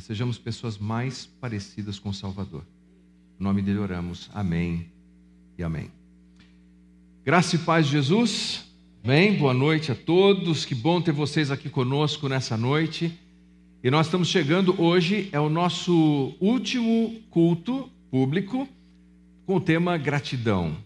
Mas 0.00 0.06
sejamos 0.06 0.38
pessoas 0.38 0.78
mais 0.78 1.26
parecidas 1.26 1.98
com 1.98 2.08
o 2.08 2.14
Salvador. 2.14 2.64
Em 3.38 3.44
nome 3.44 3.60
dele 3.60 3.80
oramos. 3.80 4.30
Amém 4.32 4.90
e 5.58 5.62
amém. 5.62 5.90
Graça 7.22 7.56
e 7.56 7.58
paz 7.58 7.84
de 7.84 7.92
Jesus. 7.92 8.64
Bem, 9.04 9.36
boa 9.36 9.52
noite 9.52 9.92
a 9.92 9.94
todos. 9.94 10.64
Que 10.64 10.74
bom 10.74 11.02
ter 11.02 11.12
vocês 11.12 11.50
aqui 11.50 11.68
conosco 11.68 12.30
nessa 12.30 12.56
noite. 12.56 13.12
E 13.84 13.90
nós 13.90 14.06
estamos 14.06 14.28
chegando 14.28 14.74
hoje, 14.80 15.28
é 15.32 15.38
o 15.38 15.50
nosso 15.50 16.34
último 16.40 17.20
culto 17.28 17.90
público 18.10 18.66
com 19.44 19.56
o 19.56 19.60
tema 19.60 19.98
gratidão. 19.98 20.78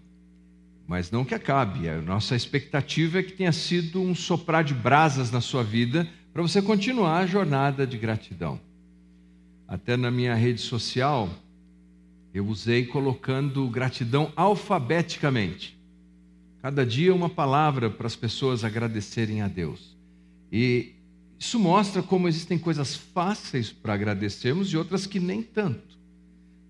Mas 0.89 1.13
não 1.13 1.25
que 1.25 1.37
acabe, 1.37 1.89
a 1.89 2.03
nossa 2.03 2.35
expectativa 2.35 3.21
é 3.21 3.23
que 3.23 3.35
tenha 3.35 3.53
sido 3.53 4.03
um 4.03 4.13
soprar 4.13 4.65
de 4.65 4.75
brasas 4.75 5.31
na 5.31 5.41
sua 5.41 5.63
vida 5.63 6.05
para 6.33 6.43
você 6.43 6.61
continuar 6.61 7.19
a 7.19 7.27
jornada 7.27 7.87
de 7.87 7.97
gratidão. 7.97 8.74
Até 9.75 9.97
na 9.97 10.09
minha 10.09 10.37
rede 10.37 10.61
social, 10.61 11.29
eu 12.33 12.47
usei 12.47 12.87
colocando 12.87 13.69
gratidão 13.69 14.33
alfabeticamente. 14.37 15.77
Cada 16.63 16.87
dia 16.87 17.13
uma 17.13 17.29
palavra 17.29 17.91
para 17.91 18.07
as 18.07 18.15
pessoas 18.15 18.63
agradecerem 18.63 19.43
a 19.43 19.49
Deus. 19.49 19.97
E 20.53 20.93
isso 21.41 21.59
mostra 21.59 22.05
como 22.05 22.29
existem 22.29 22.57
coisas 22.57 22.95
fáceis 22.95 23.73
para 23.73 23.95
agradecermos 23.95 24.73
e 24.73 24.77
outras 24.77 25.09
que 25.09 25.19
nem 25.19 25.43
tanto. 25.43 25.99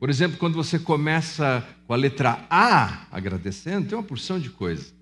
Por 0.01 0.09
exemplo, 0.09 0.39
quando 0.39 0.55
você 0.55 0.79
começa 0.79 1.63
com 1.87 1.93
a 1.93 1.97
letra 1.97 2.47
A 2.49 3.07
agradecendo, 3.11 3.87
tem 3.87 3.99
uma 3.99 4.03
porção 4.03 4.41
de 4.41 4.49
coisa. 4.49 4.95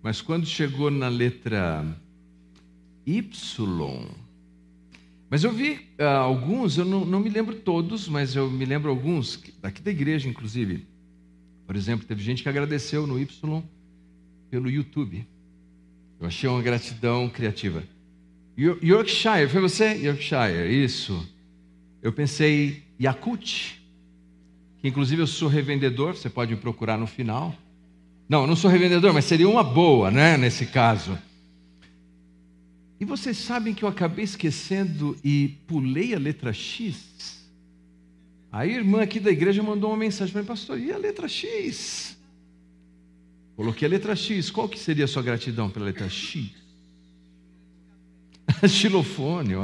Mas 0.00 0.20
quando 0.20 0.46
chegou 0.46 0.88
na 0.88 1.08
letra 1.08 1.84
Y, 3.04 4.23
mas 5.34 5.42
eu 5.42 5.50
vi 5.50 5.80
uh, 5.98 6.04
alguns, 6.04 6.78
eu 6.78 6.84
não, 6.84 7.04
não, 7.04 7.18
me 7.18 7.28
lembro 7.28 7.56
todos, 7.56 8.06
mas 8.06 8.36
eu 8.36 8.48
me 8.48 8.64
lembro 8.64 8.88
alguns, 8.88 9.42
daqui 9.60 9.82
da 9.82 9.90
igreja, 9.90 10.28
inclusive. 10.28 10.86
Por 11.66 11.74
exemplo, 11.74 12.06
teve 12.06 12.22
gente 12.22 12.40
que 12.40 12.48
agradeceu 12.48 13.04
no 13.04 13.18
Y 13.18 13.62
pelo 14.48 14.70
YouTube. 14.70 15.26
Eu 16.20 16.28
achei 16.28 16.48
uma 16.48 16.62
gratidão 16.62 17.28
criativa. 17.28 17.82
Yorkshire, 18.56 19.48
foi 19.48 19.60
você? 19.60 19.96
Yorkshire, 19.96 20.72
isso. 20.84 21.28
Eu 22.00 22.12
pensei 22.12 22.84
Yakut, 23.02 23.82
que 24.78 24.86
inclusive 24.86 25.20
eu 25.20 25.26
sou 25.26 25.48
revendedor, 25.48 26.14
você 26.14 26.30
pode 26.30 26.54
me 26.54 26.60
procurar 26.60 26.96
no 26.96 27.08
final. 27.08 27.52
Não, 28.28 28.42
eu 28.42 28.46
não 28.46 28.54
sou 28.54 28.70
revendedor, 28.70 29.12
mas 29.12 29.24
seria 29.24 29.48
uma 29.48 29.64
boa, 29.64 30.12
né, 30.12 30.36
nesse 30.36 30.64
caso. 30.64 31.18
E 33.00 33.04
vocês 33.04 33.36
sabem 33.36 33.74
que 33.74 33.84
eu 33.84 33.88
acabei 33.88 34.24
esquecendo 34.24 35.16
e 35.22 35.56
pulei 35.66 36.14
a 36.14 36.18
letra 36.18 36.52
X? 36.52 37.44
A 38.52 38.64
irmã 38.66 39.02
aqui 39.02 39.18
da 39.18 39.32
igreja 39.32 39.62
mandou 39.62 39.90
uma 39.90 39.96
mensagem 39.96 40.32
para 40.32 40.42
mim, 40.42 40.46
pastor, 40.46 40.78
e 40.78 40.92
a 40.92 40.96
letra 40.96 41.26
X? 41.26 42.16
Coloquei 43.56 43.86
a 43.86 43.90
letra 43.90 44.14
X, 44.14 44.50
qual 44.50 44.68
que 44.68 44.78
seria 44.78 45.04
a 45.04 45.08
sua 45.08 45.22
gratidão 45.22 45.68
pela 45.68 45.86
letra 45.86 46.08
X? 46.08 46.50
Xilofone, 48.68 49.54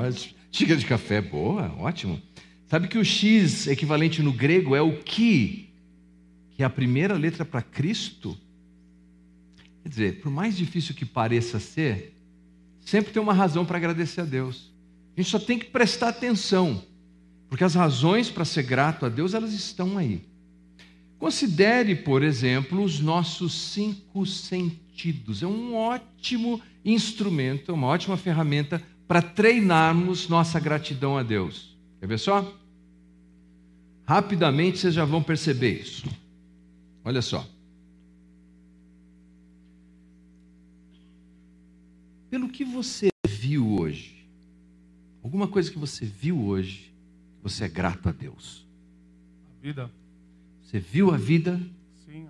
xícara 0.51 0.79
de 0.79 0.87
café, 0.87 1.21
boa, 1.21 1.73
ótimo. 1.79 2.21
Sabe 2.67 2.89
que 2.89 2.99
o 2.99 3.05
X 3.05 3.67
equivalente 3.67 4.23
no 4.23 4.33
grego 4.33 4.75
é 4.75 4.83
o 4.83 4.97
que, 5.03 5.69
que 6.57 6.63
é 6.63 6.67
a 6.67 6.71
primeira 6.71 7.15
letra 7.15 7.45
para 7.45 7.63
Cristo? 7.63 8.37
Quer 9.83 9.89
dizer, 9.89 10.21
por 10.21 10.31
mais 10.31 10.57
difícil 10.57 10.95
que 10.95 11.05
pareça 11.05 11.59
ser, 11.59 12.15
sempre 12.91 13.13
tem 13.13 13.23
uma 13.23 13.33
razão 13.33 13.65
para 13.65 13.79
agradecer 13.79 14.23
a 14.23 14.25
Deus. 14.25 14.73
A 15.17 15.21
gente 15.21 15.31
só 15.31 15.39
tem 15.39 15.57
que 15.57 15.67
prestar 15.67 16.09
atenção, 16.09 16.83
porque 17.49 17.63
as 17.63 17.75
razões 17.75 18.29
para 18.29 18.45
ser 18.45 18.65
grato 18.65 19.07
a 19.07 19.09
Deus, 19.09 19.33
elas 19.33 19.53
estão 19.53 19.97
aí. 19.97 20.23
Considere, 21.17 21.95
por 21.95 22.23
exemplo, 22.23 22.83
os 22.83 22.99
nossos 22.99 23.53
cinco 23.53 24.27
sentidos. 24.27 25.41
É 25.41 25.47
um 25.47 25.77
ótimo 25.77 26.61
instrumento, 26.85 27.73
uma 27.73 27.87
ótima 27.87 28.17
ferramenta 28.17 28.83
para 29.07 29.23
treinarmos 29.23 30.29
nossa 30.29 30.59
gratidão 30.59 31.17
a 31.17 31.23
Deus. 31.23 31.79
Quer 32.01 32.09
ver 32.09 32.19
só? 32.19 32.53
Rapidamente 34.05 34.79
vocês 34.79 34.95
já 34.95 35.05
vão 35.05 35.23
perceber 35.23 35.81
isso. 35.81 36.05
Olha 37.05 37.23
só. 37.23 37.47
Pelo 42.31 42.49
que 42.49 42.65
você 42.65 43.09
viu 43.27 43.79
hoje, 43.81 44.25
alguma 45.23 45.49
coisa 45.49 45.71
que 45.71 45.79
você 45.79 46.07
viu 46.07 46.41
hoje, 46.47 46.95
que 47.37 47.43
você 47.43 47.65
é 47.65 47.69
grato 47.69 48.09
a 48.09 48.13
Deus. 48.13 48.65
A 49.59 49.63
vida. 49.63 49.91
Você 50.63 50.79
viu 50.79 51.13
a 51.13 51.17
vida? 51.17 51.61
Sim, 52.07 52.29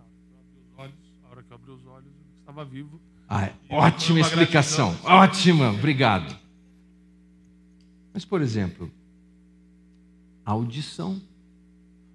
a 0.79 0.83
hora 1.31 1.43
que 1.43 1.51
eu 1.51 1.55
abri 1.55 1.71
os 1.71 1.87
olhos, 1.87 2.07
eu 2.07 2.41
estava 2.41 2.65
vivo. 2.65 2.99
Ah, 3.29 3.53
ótima 3.69 4.19
explicação, 4.19 4.91
gratidão. 4.91 5.17
ótima, 5.17 5.71
obrigado. 5.71 6.37
Mas, 8.13 8.25
por 8.25 8.41
exemplo, 8.41 8.91
a 10.45 10.53
audição. 10.53 11.21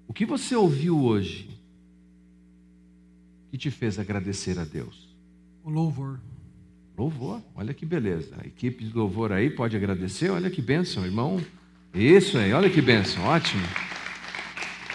O 0.07 0.13
que 0.13 0.25
você 0.25 0.55
ouviu 0.55 1.01
hoje 1.01 1.49
que 3.49 3.57
te 3.57 3.71
fez 3.71 3.97
agradecer 3.97 4.59
a 4.59 4.65
Deus? 4.65 5.15
O 5.63 5.69
louvor. 5.69 6.19
Louvor, 6.97 7.41
olha 7.53 7.73
que 7.73 7.85
beleza. 7.85 8.35
A 8.41 8.47
equipe 8.47 8.85
de 8.85 8.93
louvor 8.93 9.33
aí 9.33 9.49
pode 9.49 9.75
agradecer, 9.75 10.29
olha 10.29 10.49
que 10.49 10.61
bênção, 10.61 11.03
irmão. 11.03 11.43
Isso 11.93 12.37
aí, 12.37 12.53
olha 12.53 12.69
que 12.69 12.81
bênção, 12.81 13.23
ótimo. 13.25 13.63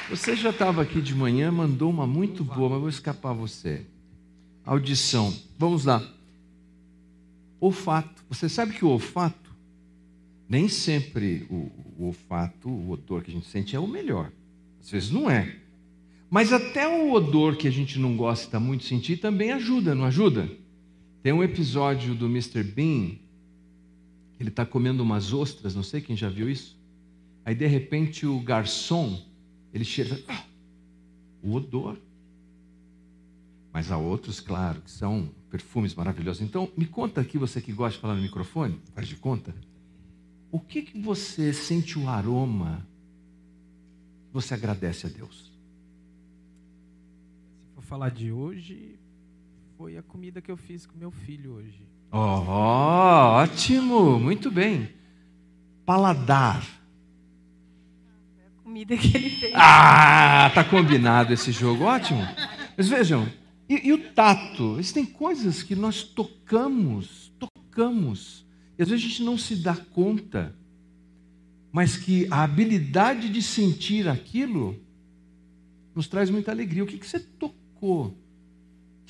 Você 0.08 0.34
já 0.34 0.50
estava 0.50 0.82
aqui 0.82 1.00
de 1.00 1.14
manhã, 1.14 1.52
mandou 1.52 1.90
uma 1.90 2.06
muito 2.06 2.42
boa, 2.42 2.70
mas 2.70 2.80
vou 2.80 2.88
escapar 2.88 3.34
você. 3.34 3.86
Audição, 4.64 5.34
vamos 5.58 5.84
lá. 5.84 6.02
Olfato, 7.60 8.24
você 8.30 8.48
sabe 8.48 8.72
que 8.72 8.84
o 8.84 8.88
olfato, 8.88 9.54
nem 10.48 10.68
sempre 10.68 11.46
o, 11.50 11.70
o 11.98 12.06
olfato, 12.06 12.68
o 12.68 12.90
odor 12.90 13.22
que 13.22 13.30
a 13.30 13.34
gente 13.34 13.46
sente 13.46 13.76
é 13.76 13.78
o 13.78 13.86
melhor. 13.86 14.32
Às 14.80 14.90
vezes 14.90 15.10
não 15.10 15.30
é. 15.30 15.54
Mas 16.30 16.52
até 16.52 16.88
o 16.88 17.12
odor 17.12 17.56
que 17.56 17.68
a 17.68 17.70
gente 17.70 17.98
não 17.98 18.16
gosta 18.16 18.58
muito 18.58 18.84
sentir 18.84 19.18
também 19.18 19.52
ajuda, 19.52 19.94
não 19.94 20.06
ajuda? 20.06 20.48
Tem 21.22 21.32
um 21.32 21.42
episódio 21.42 22.14
do 22.14 22.26
Mr. 22.26 22.62
Bean, 22.62 23.16
ele 24.38 24.48
está 24.48 24.64
comendo 24.64 25.02
umas 25.02 25.34
ostras, 25.34 25.74
não 25.74 25.82
sei 25.82 26.00
quem 26.00 26.16
já 26.16 26.30
viu 26.30 26.48
isso. 26.48 26.78
Aí 27.44 27.54
de 27.54 27.66
repente 27.66 28.26
o 28.26 28.40
garçom, 28.40 29.20
ele 29.72 29.84
chega, 29.84 30.18
ah, 30.28 30.44
o 31.42 31.54
odor. 31.54 31.98
Mas 33.72 33.90
há 33.90 33.98
outros, 33.98 34.40
claro, 34.40 34.80
que 34.80 34.90
são 34.90 35.30
perfumes 35.50 35.94
maravilhosos. 35.94 36.42
Então, 36.42 36.70
me 36.76 36.86
conta 36.86 37.20
aqui, 37.20 37.36
você 37.36 37.60
que 37.60 37.72
gosta 37.72 37.96
de 37.96 38.00
falar 38.00 38.14
no 38.14 38.22
microfone, 38.22 38.80
faz 38.94 39.06
de 39.06 39.16
conta. 39.16 39.54
O 40.50 40.58
que, 40.58 40.82
que 40.82 40.98
você 40.98 41.52
sente 41.52 41.98
o 41.98 42.08
aroma 42.08 42.86
que 44.26 44.32
você 44.32 44.54
agradece 44.54 45.06
a 45.06 45.10
Deus? 45.10 45.52
Se 47.68 47.74
for 47.74 47.82
falar 47.82 48.08
de 48.08 48.32
hoje, 48.32 48.98
foi 49.80 49.96
a 49.96 50.02
comida 50.02 50.42
que 50.42 50.50
eu 50.50 50.58
fiz 50.58 50.84
com 50.84 50.98
meu 50.98 51.10
filho 51.10 51.54
hoje. 51.54 51.88
Oh, 52.12 52.18
ótimo, 52.18 54.20
muito 54.20 54.50
bem. 54.50 54.90
Paladar. 55.86 56.60
Foi 56.60 58.44
a 58.44 58.62
comida 58.62 58.94
que 58.94 59.16
ele 59.16 59.30
fez. 59.30 59.54
Ah, 59.56 60.50
tá 60.54 60.62
combinado 60.62 61.32
esse 61.32 61.50
jogo, 61.50 61.84
ótimo. 61.84 62.20
Mas 62.76 62.88
vejam, 62.88 63.26
e, 63.66 63.88
e 63.88 63.92
o 63.94 64.12
tato? 64.12 64.78
Existem 64.78 65.06
coisas 65.06 65.62
que 65.62 65.74
nós 65.74 66.02
tocamos, 66.02 67.32
tocamos, 67.38 68.46
e 68.78 68.82
às 68.82 68.90
vezes 68.90 69.02
a 69.02 69.08
gente 69.08 69.22
não 69.22 69.38
se 69.38 69.56
dá 69.56 69.74
conta, 69.74 70.54
mas 71.72 71.96
que 71.96 72.28
a 72.30 72.42
habilidade 72.42 73.30
de 73.30 73.40
sentir 73.40 74.10
aquilo 74.10 74.78
nos 75.94 76.06
traz 76.06 76.28
muita 76.28 76.50
alegria. 76.50 76.84
O 76.84 76.86
que, 76.86 76.98
que 76.98 77.06
você 77.06 77.18
tocou? 77.18 78.19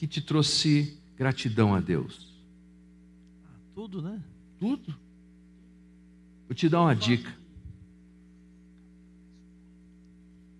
Que 0.01 0.07
te 0.07 0.23
trouxe 0.23 0.99
gratidão 1.15 1.75
a 1.75 1.79
Deus? 1.79 2.27
Ah, 3.45 3.59
tudo, 3.75 4.01
né? 4.01 4.19
Tudo. 4.59 4.97
Vou 6.49 6.55
te 6.55 6.71
dar 6.71 6.81
uma 6.81 6.97
dica. 6.97 7.31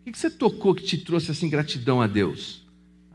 que, 0.05 0.13
que 0.13 0.19
você 0.19 0.29
tocou 0.29 0.75
que 0.75 0.83
te 0.83 0.99
trouxe 0.99 1.31
assim 1.31 1.49
gratidão 1.49 2.03
a 2.03 2.07
Deus? 2.07 2.67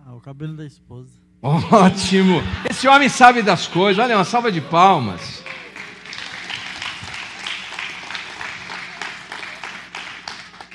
Ah, 0.04 0.16
o 0.16 0.20
cabelo 0.20 0.58
da 0.58 0.66
esposa. 0.66 1.12
Ótimo! 1.44 2.42
Esse 2.68 2.88
homem 2.88 3.08
sabe 3.08 3.44
das 3.44 3.68
coisas. 3.68 4.04
Olha, 4.04 4.18
uma 4.18 4.26
salva 4.26 4.52
de 4.52 4.62
palmas. 4.62 5.44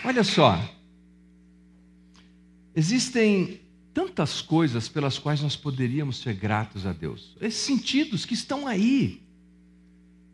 Olha 0.04 0.22
só. 0.22 0.56
Existem 2.72 3.60
tantas 3.92 4.40
coisas 4.40 4.88
pelas 4.88 5.18
quais 5.18 5.40
nós 5.40 5.56
poderíamos 5.56 6.18
ser 6.18 6.34
gratos 6.34 6.86
a 6.86 6.92
Deus. 6.92 7.36
Esses 7.40 7.60
sentidos 7.60 8.24
que 8.24 8.34
estão 8.34 8.66
aí. 8.66 9.22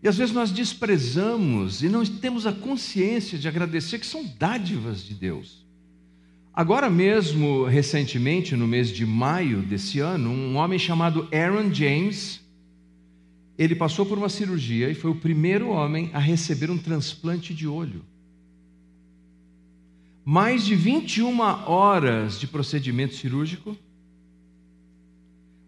E 0.03 0.09
às 0.09 0.17
vezes 0.17 0.35
nós 0.35 0.51
desprezamos 0.51 1.83
e 1.83 1.89
não 1.89 2.05
temos 2.05 2.47
a 2.47 2.53
consciência 2.53 3.39
de 3.39 3.49
agradecer 3.49 3.99
que 3.99 4.07
são 4.07 4.25
dádivas 4.39 5.03
de 5.03 5.15
Deus. 5.15 5.65
Agora 6.53 6.89
mesmo, 6.89 7.65
recentemente, 7.65 8.57
no 8.57 8.67
mês 8.67 8.89
de 8.89 9.05
maio 9.05 9.63
desse 9.63 10.01
ano, 10.01 10.31
um 10.31 10.57
homem 10.57 10.79
chamado 10.79 11.29
Aaron 11.33 11.73
James, 11.73 12.41
ele 13.59 13.75
passou 13.75 14.07
por 14.07 14.17
uma 14.17 14.29
cirurgia 14.29 14.91
e 14.91 14.95
foi 14.95 15.11
o 15.11 15.17
primeiro 15.17 15.69
homem 15.69 16.11
a 16.15 16.19
receber 16.19 16.71
um 16.71 16.79
transplante 16.79 17.55
de 17.55 17.67
olho. 17.67 18.05
Mais 20.29 20.65
de 20.65 20.75
21 20.75 21.39
horas 21.39 22.41
de 22.41 22.49
procedimento 22.49 23.15
cirúrgico, 23.15 23.79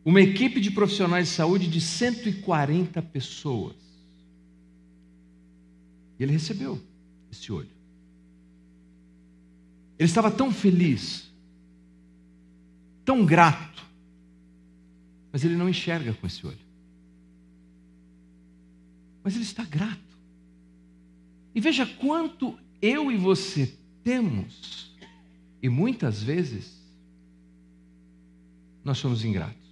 uma 0.05 0.21
equipe 0.21 0.61
de 0.61 0.73
profissionais 0.73 1.29
de 1.29 1.35
saúde 1.35 1.69
de 1.69 1.81
140 1.81 3.01
pessoas. 3.01 3.77
E 6.19 6.25
ele 6.25 6.33
recebeu 6.33 6.83
esse 7.31 7.53
olho. 7.53 7.71
Ele 9.97 10.09
estava 10.09 10.29
tão 10.29 10.53
feliz, 10.53 11.31
tão 13.05 13.25
grato, 13.25 13.87
mas 15.31 15.45
ele 15.45 15.55
não 15.55 15.69
enxerga 15.69 16.13
com 16.15 16.27
esse 16.27 16.45
olho. 16.45 16.59
Mas 19.23 19.37
ele 19.37 19.45
está 19.45 19.63
grato. 19.63 20.19
E 21.55 21.61
veja 21.61 21.87
quanto 21.87 22.59
eu 22.83 23.13
e 23.13 23.17
você 23.17 23.79
temos, 24.03 24.97
e 25.63 25.69
muitas 25.69 26.23
vezes 26.23 26.79
nós 28.85 28.99
somos 28.99 29.25
ingratos. 29.25 29.69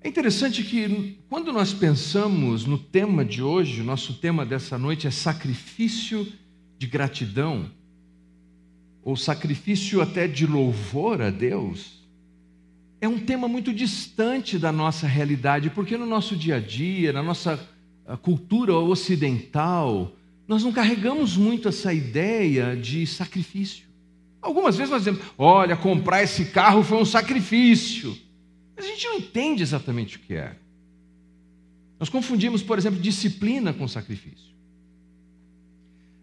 É 0.00 0.08
interessante 0.08 0.62
que 0.62 1.18
quando 1.28 1.52
nós 1.52 1.74
pensamos 1.74 2.64
no 2.64 2.78
tema 2.78 3.24
de 3.24 3.42
hoje, 3.42 3.80
o 3.80 3.84
nosso 3.84 4.14
tema 4.14 4.46
dessa 4.46 4.78
noite 4.78 5.06
é 5.06 5.10
sacrifício 5.10 6.26
de 6.78 6.86
gratidão, 6.86 7.70
ou 9.02 9.16
sacrifício 9.16 10.00
até 10.00 10.28
de 10.28 10.46
louvor 10.46 11.20
a 11.20 11.30
Deus, 11.30 12.06
é 13.00 13.08
um 13.08 13.18
tema 13.18 13.48
muito 13.48 13.72
distante 13.72 14.58
da 14.58 14.72
nossa 14.72 15.06
realidade, 15.06 15.70
porque 15.70 15.96
no 15.96 16.06
nosso 16.06 16.36
dia 16.36 16.56
a 16.56 16.60
dia, 16.60 17.12
na 17.12 17.22
nossa 17.22 17.58
cultura 18.22 18.74
ocidental, 18.74 20.16
nós 20.48 20.64
não 20.64 20.72
carregamos 20.72 21.36
muito 21.36 21.68
essa 21.68 21.92
ideia 21.92 22.74
de 22.74 23.06
sacrifício. 23.06 23.86
Algumas 24.40 24.76
vezes 24.76 24.90
nós 24.90 25.04
dizemos: 25.04 25.20
olha, 25.36 25.76
comprar 25.76 26.22
esse 26.22 26.46
carro 26.46 26.82
foi 26.82 26.96
um 26.96 27.04
sacrifício. 27.04 28.16
Mas 28.74 28.86
a 28.86 28.88
gente 28.88 29.06
não 29.06 29.18
entende 29.18 29.62
exatamente 29.62 30.16
o 30.16 30.20
que 30.20 30.34
é. 30.34 30.56
Nós 32.00 32.08
confundimos, 32.08 32.62
por 32.62 32.78
exemplo, 32.78 32.98
disciplina 32.98 33.74
com 33.74 33.86
sacrifício. 33.86 34.48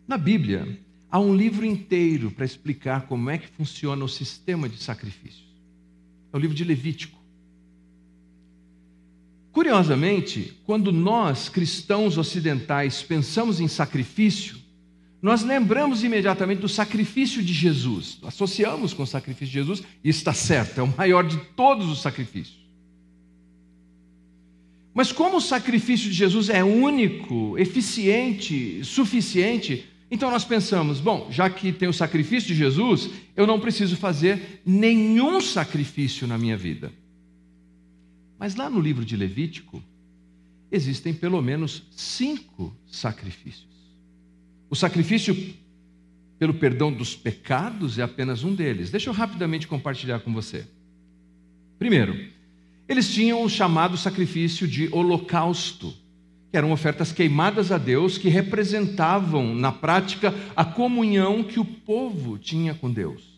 Na 0.08 0.18
Bíblia, 0.18 0.80
há 1.12 1.20
um 1.20 1.36
livro 1.36 1.66
inteiro 1.66 2.32
para 2.32 2.46
explicar 2.46 3.08
como 3.08 3.30
é 3.30 3.38
que 3.38 3.48
funciona 3.48 4.04
o 4.04 4.10
sistema 4.10 4.68
de 4.68 4.82
sacrifícios. 4.82 5.46
É 6.34 6.38
o 6.38 6.40
livro 6.40 6.56
de 6.56 6.64
Levítico. 6.64 7.20
Curiosamente, 9.56 10.54
quando 10.66 10.92
nós, 10.92 11.48
cristãos 11.48 12.18
ocidentais, 12.18 13.02
pensamos 13.02 13.62
em 13.62 13.70
sacrifício, 13.70 14.58
nós 15.22 15.44
lembramos 15.44 16.04
imediatamente 16.04 16.60
do 16.60 16.68
sacrifício 16.68 17.42
de 17.42 17.54
Jesus. 17.54 18.20
Associamos 18.24 18.94
com 18.94 19.04
o 19.04 19.08
sacrifício 19.08 19.48
de 19.48 19.54
Jesus 19.54 19.82
e 20.04 20.10
está 20.10 20.34
certo, 20.34 20.82
é 20.82 20.84
o 20.84 20.98
maior 20.98 21.24
de 21.24 21.38
todos 21.56 21.90
os 21.90 22.02
sacrifícios. 22.02 22.58
Mas 24.94 25.14
como 25.14 25.38
o 25.38 25.42
sacrifício 25.42 26.10
de 26.10 26.16
Jesus 26.18 26.50
é 26.50 26.62
único, 26.62 27.58
eficiente, 27.58 28.84
suficiente, 28.84 29.86
então 30.12 30.30
nós 30.30 30.44
pensamos, 30.44 31.00
bom, 31.00 31.30
já 31.32 31.50
que 31.50 31.72
tem 31.72 31.88
o 31.88 31.94
sacrifício 31.94 32.50
de 32.50 32.56
Jesus, 32.56 33.10
eu 33.38 33.48
não 33.48 33.58
preciso 33.58 33.96
fazer 33.96 34.62
nenhum 34.66 35.40
sacrifício 35.40 36.28
na 36.28 36.38
minha 36.38 36.58
vida. 36.58 36.92
Mas 38.46 38.54
lá 38.54 38.70
no 38.70 38.80
livro 38.80 39.04
de 39.04 39.18
Levítico, 39.18 39.82
existem 40.72 41.12
pelo 41.12 41.42
menos 41.42 41.82
cinco 41.90 42.78
sacrifícios. 42.86 43.66
O 44.70 44.76
sacrifício 44.76 45.36
pelo 46.38 46.54
perdão 46.54 46.94
dos 46.94 47.16
pecados 47.16 47.98
é 47.98 48.04
apenas 48.04 48.44
um 48.44 48.54
deles. 48.54 48.92
Deixa 48.92 49.10
eu 49.10 49.16
rapidamente 49.16 49.68
compartilhar 49.68 50.20
com 50.20 50.32
você. 50.32 50.68
Primeiro, 51.80 52.16
eles 52.88 53.12
tinham 53.12 53.42
o 53.42 53.50
chamado 53.50 53.98
sacrifício 53.98 54.68
de 54.68 54.90
holocausto, 54.94 55.92
que 56.52 56.58
eram 56.58 56.72
ofertas 56.72 57.12
queimadas 57.12 57.72
a 57.72 57.80
Deus 57.80 58.20
que 58.20 58.30
representavam, 58.30 59.56
na 59.56 59.72
prática, 59.72 60.32
a 60.56 60.64
comunhão 60.64 61.44
que 61.44 61.60
o 61.60 61.66
povo 61.66 62.38
tinha 62.38 62.76
com 62.76 62.92
Deus 62.92 63.35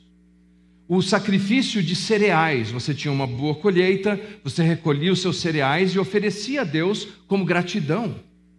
o 0.88 1.02
sacrifício 1.02 1.84
de 1.84 1.96
cereais. 1.96 2.72
Você 2.72 2.94
tinha 2.94 3.12
uma 3.12 3.28
boa 3.28 3.56
colheita, 3.56 4.20
você 4.44 4.64
recolhia 4.64 5.12
os 5.12 5.22
seus 5.22 5.38
cereais 5.38 5.92
e 5.92 6.00
oferecia 6.00 6.62
a 6.62 6.64
Deus 6.64 7.08
como 7.28 7.46
gratidão 7.46 8.16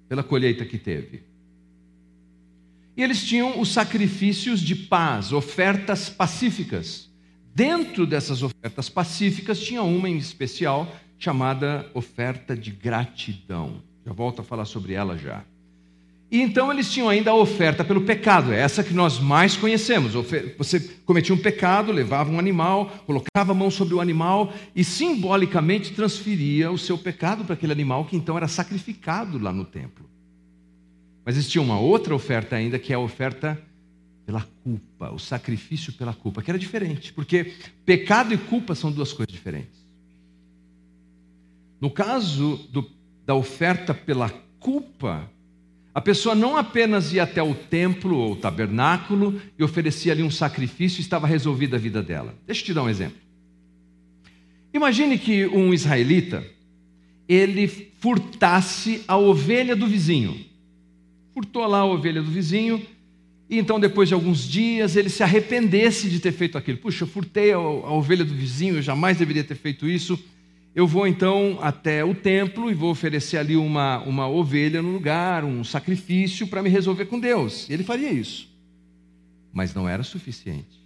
pela 0.08 0.22
colheita 0.22 0.64
que 0.64 0.78
teve. 0.78 1.22
E 2.96 3.02
eles 3.02 3.24
tinham 3.24 3.60
os 3.60 3.72
sacrifícios 3.72 4.60
de 4.60 4.74
paz, 4.74 5.32
ofertas 5.32 6.10
pacíficas. 6.10 7.08
Dentro 7.54 8.06
dessas 8.06 8.42
ofertas 8.42 8.88
pacíficas 8.88 9.60
tinha 9.60 9.82
uma 9.82 10.08
em 10.08 10.16
especial 10.16 10.92
chamada 11.18 11.88
oferta 11.94 12.56
de 12.56 12.70
gratidão. 12.70 13.82
Já 14.04 14.12
volto 14.12 14.40
a 14.40 14.44
falar 14.44 14.64
sobre 14.64 14.94
ela 14.94 15.16
já. 15.16 15.44
E 16.30 16.42
então 16.42 16.70
eles 16.70 16.92
tinham 16.92 17.08
ainda 17.08 17.30
a 17.30 17.34
oferta 17.34 17.82
pelo 17.82 18.02
pecado, 18.02 18.52
é 18.52 18.60
essa 18.60 18.84
que 18.84 18.92
nós 18.92 19.18
mais 19.18 19.56
conhecemos. 19.56 20.12
Você 20.58 20.80
cometia 21.06 21.34
um 21.34 21.38
pecado, 21.38 21.90
levava 21.90 22.30
um 22.30 22.38
animal, 22.38 22.86
colocava 23.06 23.52
a 23.52 23.54
mão 23.54 23.70
sobre 23.70 23.94
o 23.94 24.00
animal 24.00 24.52
e 24.76 24.84
simbolicamente 24.84 25.94
transferia 25.94 26.70
o 26.70 26.76
seu 26.76 26.98
pecado 26.98 27.44
para 27.44 27.54
aquele 27.54 27.72
animal 27.72 28.04
que 28.04 28.14
então 28.14 28.36
era 28.36 28.46
sacrificado 28.46 29.38
lá 29.38 29.52
no 29.52 29.64
templo. 29.64 30.04
Mas 31.24 31.36
existia 31.36 31.62
uma 31.62 31.80
outra 31.80 32.14
oferta 32.14 32.56
ainda, 32.56 32.78
que 32.78 32.92
é 32.92 32.96
a 32.96 33.00
oferta 33.00 33.58
pela 34.26 34.46
culpa, 34.62 35.10
o 35.10 35.18
sacrifício 35.18 35.94
pela 35.94 36.12
culpa, 36.12 36.42
que 36.42 36.50
era 36.50 36.58
diferente, 36.58 37.10
porque 37.14 37.54
pecado 37.86 38.34
e 38.34 38.36
culpa 38.36 38.74
são 38.74 38.92
duas 38.92 39.14
coisas 39.14 39.32
diferentes. 39.32 39.78
No 41.80 41.90
caso 41.90 42.56
do, 42.70 42.90
da 43.24 43.34
oferta 43.34 43.94
pela 43.94 44.28
culpa, 44.60 45.30
a 45.98 46.00
pessoa 46.00 46.32
não 46.32 46.56
apenas 46.56 47.12
ia 47.12 47.24
até 47.24 47.42
o 47.42 47.52
templo 47.52 48.16
ou 48.16 48.36
tabernáculo 48.36 49.42
e 49.58 49.64
oferecia 49.64 50.12
ali 50.12 50.22
um 50.22 50.30
sacrifício 50.30 51.00
e 51.00 51.02
estava 51.02 51.26
resolvida 51.26 51.74
a 51.74 51.80
vida 51.80 52.00
dela. 52.00 52.36
Deixa 52.46 52.62
eu 52.62 52.66
te 52.66 52.72
dar 52.72 52.84
um 52.84 52.88
exemplo. 52.88 53.16
Imagine 54.72 55.18
que 55.18 55.44
um 55.48 55.74
israelita 55.74 56.46
ele 57.28 57.66
furtasse 57.66 59.02
a 59.08 59.16
ovelha 59.16 59.74
do 59.74 59.88
vizinho. 59.88 60.38
Furtou 61.34 61.66
lá 61.66 61.78
a 61.78 61.86
ovelha 61.86 62.22
do 62.22 62.30
vizinho 62.30 62.80
e 63.50 63.58
então 63.58 63.80
depois 63.80 64.08
de 64.08 64.14
alguns 64.14 64.48
dias 64.48 64.94
ele 64.94 65.08
se 65.08 65.24
arrependesse 65.24 66.08
de 66.08 66.20
ter 66.20 66.30
feito 66.30 66.56
aquilo. 66.56 66.78
Puxa, 66.78 67.02
eu 67.02 67.08
furtei 67.08 67.52
a, 67.52 67.56
a 67.56 67.92
ovelha 67.92 68.24
do 68.24 68.34
vizinho, 68.36 68.76
eu 68.76 68.82
jamais 68.82 69.18
deveria 69.18 69.42
ter 69.42 69.56
feito 69.56 69.88
isso 69.88 70.16
eu 70.74 70.86
vou 70.86 71.06
então 71.06 71.58
até 71.60 72.04
o 72.04 72.14
templo 72.14 72.70
e 72.70 72.74
vou 72.74 72.90
oferecer 72.90 73.36
ali 73.36 73.56
uma, 73.56 73.98
uma 74.00 74.28
ovelha 74.28 74.80
no 74.80 74.92
lugar, 74.92 75.44
um 75.44 75.64
sacrifício 75.64 76.46
para 76.46 76.62
me 76.62 76.68
resolver 76.68 77.06
com 77.06 77.18
Deus. 77.18 77.68
Ele 77.68 77.82
faria 77.82 78.12
isso. 78.12 78.48
Mas 79.52 79.74
não 79.74 79.88
era 79.88 80.02
suficiente, 80.02 80.80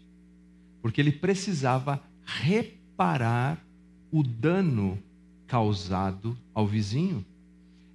porque 0.80 1.00
ele 1.00 1.12
precisava 1.12 2.02
reparar 2.24 3.62
o 4.10 4.22
dano 4.22 4.98
causado 5.46 6.38
ao 6.54 6.66
vizinho. 6.66 7.24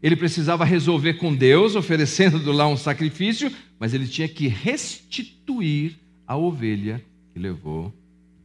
Ele 0.03 0.15
precisava 0.15 0.63
resolver 0.63 1.15
com 1.15 1.33
Deus, 1.33 1.75
oferecendo 1.75 2.51
lá 2.51 2.67
um 2.67 2.77
sacrifício, 2.77 3.51
mas 3.79 3.93
ele 3.93 4.07
tinha 4.07 4.27
que 4.27 4.47
restituir 4.47 5.97
a 6.27 6.37
ovelha 6.37 7.03
que 7.33 7.39
levou 7.39 7.91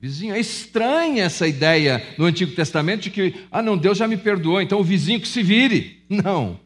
Vizinho, 0.02 0.34
é 0.34 0.40
estranha 0.40 1.22
essa 1.22 1.46
ideia 1.46 2.04
no 2.18 2.24
Antigo 2.24 2.56
Testamento 2.56 3.02
de 3.02 3.10
que, 3.10 3.46
ah, 3.52 3.62
não, 3.62 3.78
Deus 3.78 3.96
já 3.96 4.08
me 4.08 4.16
perdoou, 4.16 4.60
então 4.60 4.80
o 4.80 4.82
vizinho 4.82 5.20
que 5.20 5.28
se 5.28 5.44
vire. 5.44 6.02
Não, 6.10 6.58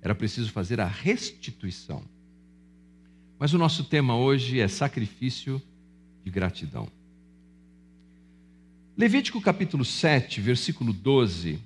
era 0.00 0.14
preciso 0.14 0.52
fazer 0.52 0.80
a 0.80 0.86
restituição. 0.86 2.04
Mas 3.36 3.52
o 3.52 3.58
nosso 3.58 3.82
tema 3.82 4.16
hoje 4.16 4.60
é 4.60 4.68
sacrifício 4.68 5.60
de 6.24 6.30
gratidão. 6.30 6.86
Levítico 8.96 9.40
capítulo 9.40 9.84
7, 9.84 10.40
versículo 10.40 10.92
12. 10.92 11.58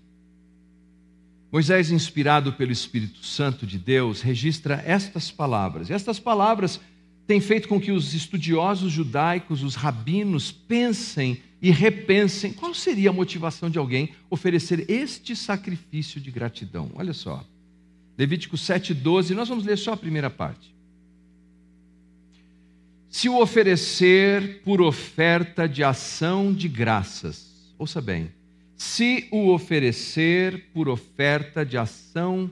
Moisés, 1.53 1.91
inspirado 1.91 2.55
pelo 2.55 2.73
Espírito 2.73 3.23
Santo 3.23 3.67
de 3.67 3.77
Deus, 3.77 4.23
registra 4.23 4.83
estas 4.87 5.31
palavras. 5.31 5.91
Estas 5.91 6.19
palavras 6.19 6.81
têm 7.29 7.43
feito 7.43 7.69
com 7.69 7.79
que 7.79 7.93
os 7.93 8.15
estudiosos 8.15 8.91
judaicos, 8.91 9.63
os 9.63 9.75
rabinos, 9.75 10.51
pensem 10.51 11.43
e 11.61 11.71
repensem 11.71 12.55
qual 12.55 12.73
seria 12.73 13.11
a 13.11 13.13
motivação 13.13 13.69
de 13.69 13.79
alguém 13.79 14.09
oferecer 14.31 14.91
este 14.91 15.37
sacrifício 15.37 16.23
de 16.23 16.31
gratidão. 16.31 16.91
Olha 16.95 17.13
só. 17.13 17.45
Levítico 18.17 18.57
7,12, 18.57 19.35
nós 19.35 19.47
vamos 19.47 19.67
ler 19.67 19.77
só 19.77 19.93
a 19.93 19.97
primeira 19.97 20.31
parte. 20.31 20.75
Se 23.11 23.29
o 23.29 23.39
oferecer 23.39 24.63
por 24.63 24.81
oferta 24.81 25.69
de 25.69 25.85
ação 25.85 26.51
de 26.51 26.67
graças, 26.67 27.75
ouça 27.79 28.01
bem, 28.01 28.33
se 28.75 29.29
o 29.31 29.51
oferecer 29.51 30.69
por 30.73 30.89
oferta 30.89 31.65
de 31.65 31.77
ação 31.77 32.51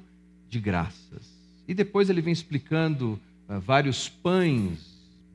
de 0.50 0.61
graças. 0.61 1.35
E 1.66 1.73
depois 1.73 2.11
ele 2.11 2.21
vem 2.21 2.33
explicando 2.33 3.18
vários 3.49 4.09
pães, 4.09 4.79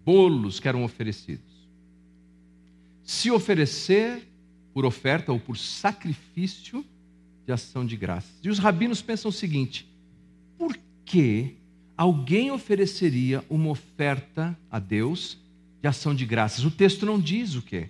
bolos 0.06 0.60
que 0.60 0.68
eram 0.68 0.84
oferecidos. 0.84 1.52
Se 3.04 3.32
oferecer 3.32 4.28
por 4.74 4.86
oferta 4.86 5.32
ou 5.32 5.40
por 5.40 5.58
sacrifício 5.58 6.86
de 7.46 7.52
ação 7.52 7.86
de 7.86 7.96
graças. 7.96 8.32
E 8.44 8.50
os 8.50 8.60
rabinos 8.60 9.02
pensam 9.02 9.30
o 9.30 9.34
seguinte: 9.34 9.88
por 10.58 10.78
que 11.06 11.56
alguém 11.98 12.52
ofereceria 12.52 13.44
uma 13.50 13.70
oferta 13.70 14.58
a 14.70 14.80
Deus 14.80 15.38
de 15.82 15.88
ação 15.88 16.14
de 16.14 16.26
graças? 16.26 16.64
O 16.64 16.72
texto 16.72 17.06
não 17.06 17.20
diz 17.20 17.56
o 17.56 17.62
quê. 17.62 17.90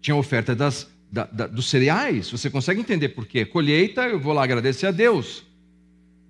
Tinha 0.00 0.16
oferta 0.16 0.54
das, 0.54 0.90
da, 1.10 1.24
da, 1.24 1.46
dos 1.46 1.68
cereais, 1.68 2.30
você 2.30 2.48
consegue 2.48 2.80
entender 2.80 3.10
por 3.10 3.26
quê? 3.26 3.44
Colheita, 3.44 4.02
eu 4.02 4.18
vou 4.18 4.32
lá 4.32 4.44
agradecer 4.44 4.86
a 4.86 4.90
Deus. 4.90 5.44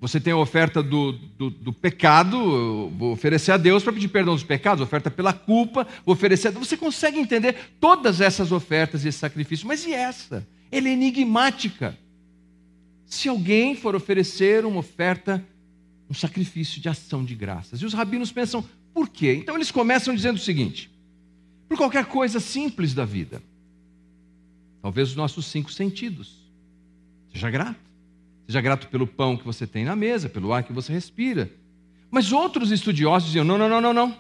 Você 0.00 0.18
tem 0.18 0.32
a 0.32 0.36
oferta 0.36 0.82
do, 0.82 1.12
do, 1.12 1.50
do 1.50 1.72
pecado, 1.74 2.88
vou 2.96 3.12
oferecer 3.12 3.52
a 3.52 3.58
Deus 3.58 3.82
para 3.82 3.92
pedir 3.92 4.08
perdão 4.08 4.34
dos 4.34 4.42
pecados, 4.42 4.82
oferta 4.82 5.10
pela 5.10 5.32
culpa, 5.34 5.86
vou 6.06 6.14
oferecer 6.14 6.48
a 6.48 6.50
Deus. 6.52 6.66
Você 6.66 6.76
consegue 6.76 7.18
entender 7.18 7.54
todas 7.78 8.22
essas 8.22 8.50
ofertas 8.50 9.04
e 9.04 9.08
esse 9.08 9.18
sacrifício, 9.18 9.68
mas 9.68 9.84
e 9.84 9.92
essa? 9.92 10.48
Ela 10.72 10.88
é 10.88 10.92
enigmática. 10.92 11.98
Se 13.04 13.28
alguém 13.28 13.76
for 13.76 13.94
oferecer 13.94 14.64
uma 14.64 14.78
oferta, 14.78 15.44
um 16.08 16.14
sacrifício 16.14 16.80
de 16.80 16.88
ação 16.88 17.22
de 17.22 17.34
graças. 17.34 17.82
E 17.82 17.84
os 17.84 17.92
rabinos 17.92 18.32
pensam, 18.32 18.64
por 18.94 19.06
quê? 19.06 19.34
Então 19.34 19.54
eles 19.54 19.70
começam 19.70 20.14
dizendo 20.14 20.36
o 20.36 20.40
seguinte: 20.40 20.90
por 21.68 21.76
qualquer 21.76 22.06
coisa 22.06 22.40
simples 22.40 22.94
da 22.94 23.04
vida, 23.04 23.42
talvez 24.80 25.10
os 25.10 25.16
nossos 25.16 25.44
cinco 25.44 25.70
sentidos, 25.70 26.38
seja 27.30 27.50
grato. 27.50 27.89
Seja 28.50 28.60
grato 28.60 28.88
pelo 28.88 29.06
pão 29.06 29.36
que 29.36 29.44
você 29.44 29.64
tem 29.64 29.84
na 29.84 29.94
mesa, 29.94 30.28
pelo 30.28 30.52
ar 30.52 30.64
que 30.64 30.72
você 30.72 30.92
respira. 30.92 31.48
Mas 32.10 32.32
outros 32.32 32.72
estudiosos 32.72 33.28
diziam: 33.28 33.44
não, 33.44 33.56
não, 33.56 33.68
não, 33.68 33.80
não, 33.80 33.92
não. 33.92 34.16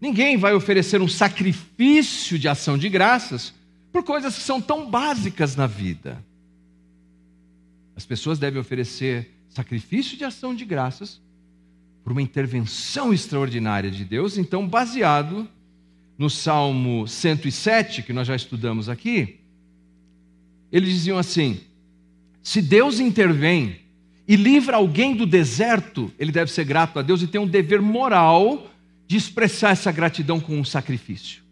Ninguém 0.00 0.36
vai 0.36 0.54
oferecer 0.54 1.02
um 1.02 1.08
sacrifício 1.08 2.38
de 2.38 2.46
ação 2.46 2.78
de 2.78 2.88
graças 2.88 3.52
por 3.90 4.04
coisas 4.04 4.36
que 4.36 4.42
são 4.42 4.60
tão 4.60 4.88
básicas 4.88 5.56
na 5.56 5.66
vida. 5.66 6.24
As 7.96 8.06
pessoas 8.06 8.38
devem 8.38 8.60
oferecer 8.60 9.34
sacrifício 9.48 10.16
de 10.16 10.22
ação 10.22 10.54
de 10.54 10.64
graças 10.64 11.20
por 12.04 12.12
uma 12.12 12.22
intervenção 12.22 13.12
extraordinária 13.12 13.90
de 13.90 14.04
Deus, 14.04 14.38
então 14.38 14.68
baseado 14.68 15.48
no 16.16 16.30
Salmo 16.30 17.08
107, 17.08 18.04
que 18.04 18.12
nós 18.12 18.28
já 18.28 18.36
estudamos 18.36 18.88
aqui, 18.88 19.40
eles 20.70 20.90
diziam 20.90 21.18
assim: 21.18 21.60
se 22.48 22.62
Deus 22.62 22.98
intervém 22.98 23.76
e 24.26 24.34
livra 24.34 24.78
alguém 24.78 25.14
do 25.14 25.26
deserto, 25.26 26.10
ele 26.18 26.32
deve 26.32 26.50
ser 26.50 26.64
grato 26.64 26.98
a 26.98 27.02
Deus 27.02 27.20
e 27.20 27.26
tem 27.26 27.38
um 27.38 27.46
dever 27.46 27.82
moral 27.82 28.70
de 29.06 29.18
expressar 29.18 29.72
essa 29.72 29.92
gratidão 29.92 30.40
com 30.40 30.58
um 30.58 30.64
sacrifício. 30.64 31.42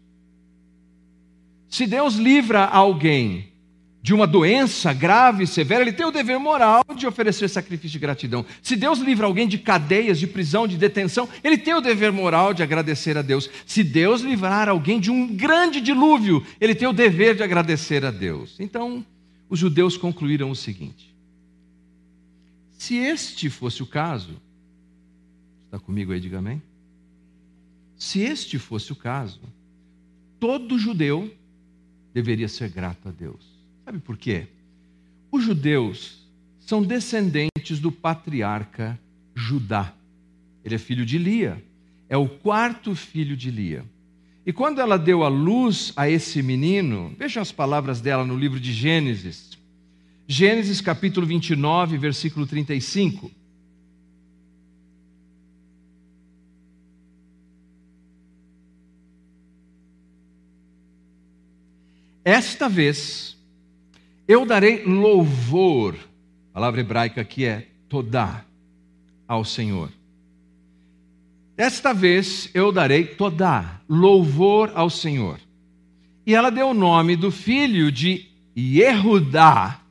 Se 1.69 1.85
Deus 1.85 2.15
livra 2.15 2.65
alguém 2.65 3.49
de 4.01 4.11
uma 4.11 4.25
doença 4.25 4.91
grave 4.91 5.43
e 5.43 5.47
severa, 5.47 5.83
ele 5.83 5.93
tem 5.93 6.03
o 6.03 6.11
dever 6.11 6.39
moral 6.39 6.83
de 6.95 7.05
oferecer 7.05 7.47
sacrifício 7.47 7.91
de 7.91 7.99
gratidão. 7.99 8.43
Se 8.63 8.75
Deus 8.75 8.97
livra 8.97 9.27
alguém 9.27 9.47
de 9.47 9.59
cadeias, 9.59 10.17
de 10.17 10.25
prisão, 10.25 10.67
de 10.67 10.77
detenção, 10.77 11.29
ele 11.43 11.59
tem 11.59 11.75
o 11.75 11.81
dever 11.81 12.11
moral 12.11 12.55
de 12.55 12.63
agradecer 12.63 13.15
a 13.19 13.21
Deus. 13.21 13.47
Se 13.67 13.83
Deus 13.83 14.21
livrar 14.21 14.67
alguém 14.67 14.99
de 14.99 15.11
um 15.11 15.27
grande 15.27 15.79
dilúvio, 15.79 16.43
ele 16.59 16.73
tem 16.73 16.87
o 16.87 16.93
dever 16.93 17.35
de 17.35 17.43
agradecer 17.43 18.03
a 18.03 18.09
Deus. 18.09 18.55
Então, 18.59 19.05
os 19.49 19.59
judeus 19.59 19.97
concluíram 19.97 20.51
o 20.51 20.55
seguinte: 20.55 21.15
se 22.77 22.95
este 22.95 23.49
fosse 23.49 23.81
o 23.81 23.87
caso, 23.87 24.39
está 25.65 25.79
comigo 25.79 26.11
aí, 26.11 26.19
diga 26.19 26.39
amém? 26.39 26.61
Se 27.97 28.19
este 28.19 28.59
fosse 28.59 28.91
o 28.91 28.95
caso, 28.95 29.41
todo 30.39 30.77
judeu 30.77 31.33
deveria 32.13 32.47
ser 32.47 32.69
grato 32.69 33.09
a 33.09 33.11
Deus. 33.11 33.45
Sabe 33.83 33.99
por 33.99 34.17
quê? 34.17 34.47
Os 35.31 35.43
judeus 35.43 36.27
são 36.59 36.83
descendentes 36.83 37.79
do 37.79 37.91
patriarca 37.91 38.99
Judá. 39.33 39.93
Ele 40.63 40.75
é 40.75 40.77
filho 40.77 41.05
de 41.05 41.17
Lia, 41.17 41.63
é 42.09 42.17
o 42.17 42.27
quarto 42.27 42.95
filho 42.95 43.35
de 43.35 43.49
Lia. 43.49 43.85
E 44.47 44.53
quando 44.53 44.79
ela 44.79 44.97
deu 44.97 45.25
a 45.25 45.27
luz 45.27 45.91
a 45.93 46.09
esse 46.09 46.41
menino, 46.41 47.13
vejam 47.19 47.41
as 47.41 47.51
palavras 47.51 47.99
dela 47.99 48.23
no 48.23 48.33
livro 48.33 48.61
de 48.61 48.71
Gênesis. 48.71 49.57
Gênesis 50.25 50.79
capítulo 50.79 51.27
29, 51.27 51.97
versículo 51.97 52.47
35. 52.47 53.29
Esta 62.23 62.69
vez 62.69 63.37
eu 64.29 64.45
darei 64.45 64.85
louvor, 64.85 65.93
a 66.51 66.53
palavra 66.53 66.79
hebraica 66.79 67.19
aqui 67.19 67.43
é 67.43 67.67
todá, 67.89 68.45
ao 69.27 69.43
Senhor. 69.43 69.91
Desta 71.57 71.91
vez 71.91 72.51
eu 72.53 72.71
darei 72.71 73.03
todá, 73.03 73.81
louvor 73.89 74.71
ao 74.75 74.91
Senhor. 74.91 75.39
E 76.23 76.35
ela 76.35 76.51
deu 76.51 76.67
o 76.67 76.73
nome 76.73 77.15
do 77.15 77.31
filho 77.31 77.91
de 77.91 78.27
Yehudá, 78.55 79.81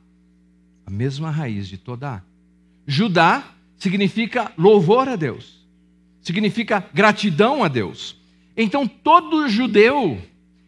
a 0.85 0.89
mesma 0.89 1.29
raiz 1.29 1.67
de 1.67 1.77
todá. 1.77 2.23
Judá 2.85 3.51
significa 3.77 4.49
louvor 4.57 5.09
a 5.09 5.17
Deus, 5.17 5.67
significa 6.21 6.85
gratidão 6.93 7.61
a 7.65 7.67
Deus. 7.67 8.15
Então 8.55 8.87
todo 8.87 9.49
judeu 9.49 10.21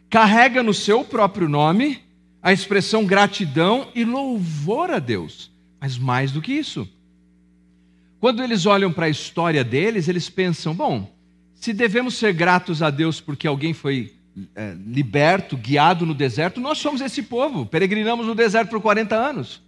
carrega 0.09 0.61
no 0.61 0.73
seu 0.73 1.05
próprio 1.05 1.47
nome 1.47 2.01
a 2.41 2.51
expressão 2.51 3.05
gratidão 3.05 3.87
e 3.95 4.03
louvor 4.03 4.91
a 4.91 4.99
Deus. 4.99 5.49
Mas 5.79 5.97
mais 5.97 6.33
do 6.33 6.41
que 6.41 6.51
isso, 6.51 6.85
quando 8.19 8.43
eles 8.43 8.65
olham 8.65 8.91
para 8.91 9.05
a 9.05 9.09
história 9.09 9.63
deles, 9.63 10.07
eles 10.07 10.29
pensam: 10.29 10.75
bom, 10.75 11.11
se 11.55 11.73
devemos 11.73 12.15
ser 12.15 12.33
gratos 12.33 12.81
a 12.81 12.89
Deus 12.89 13.21
porque 13.21 13.47
alguém 13.47 13.73
foi 13.73 14.13
é, 14.55 14.75
liberto, 14.85 15.57
guiado 15.57 16.05
no 16.05 16.13
deserto, 16.13 16.61
nós 16.61 16.77
somos 16.77 17.01
esse 17.01 17.23
povo, 17.23 17.65
peregrinamos 17.65 18.25
no 18.25 18.35
deserto 18.35 18.69
por 18.69 18.81
40 18.81 19.15
anos. 19.15 19.61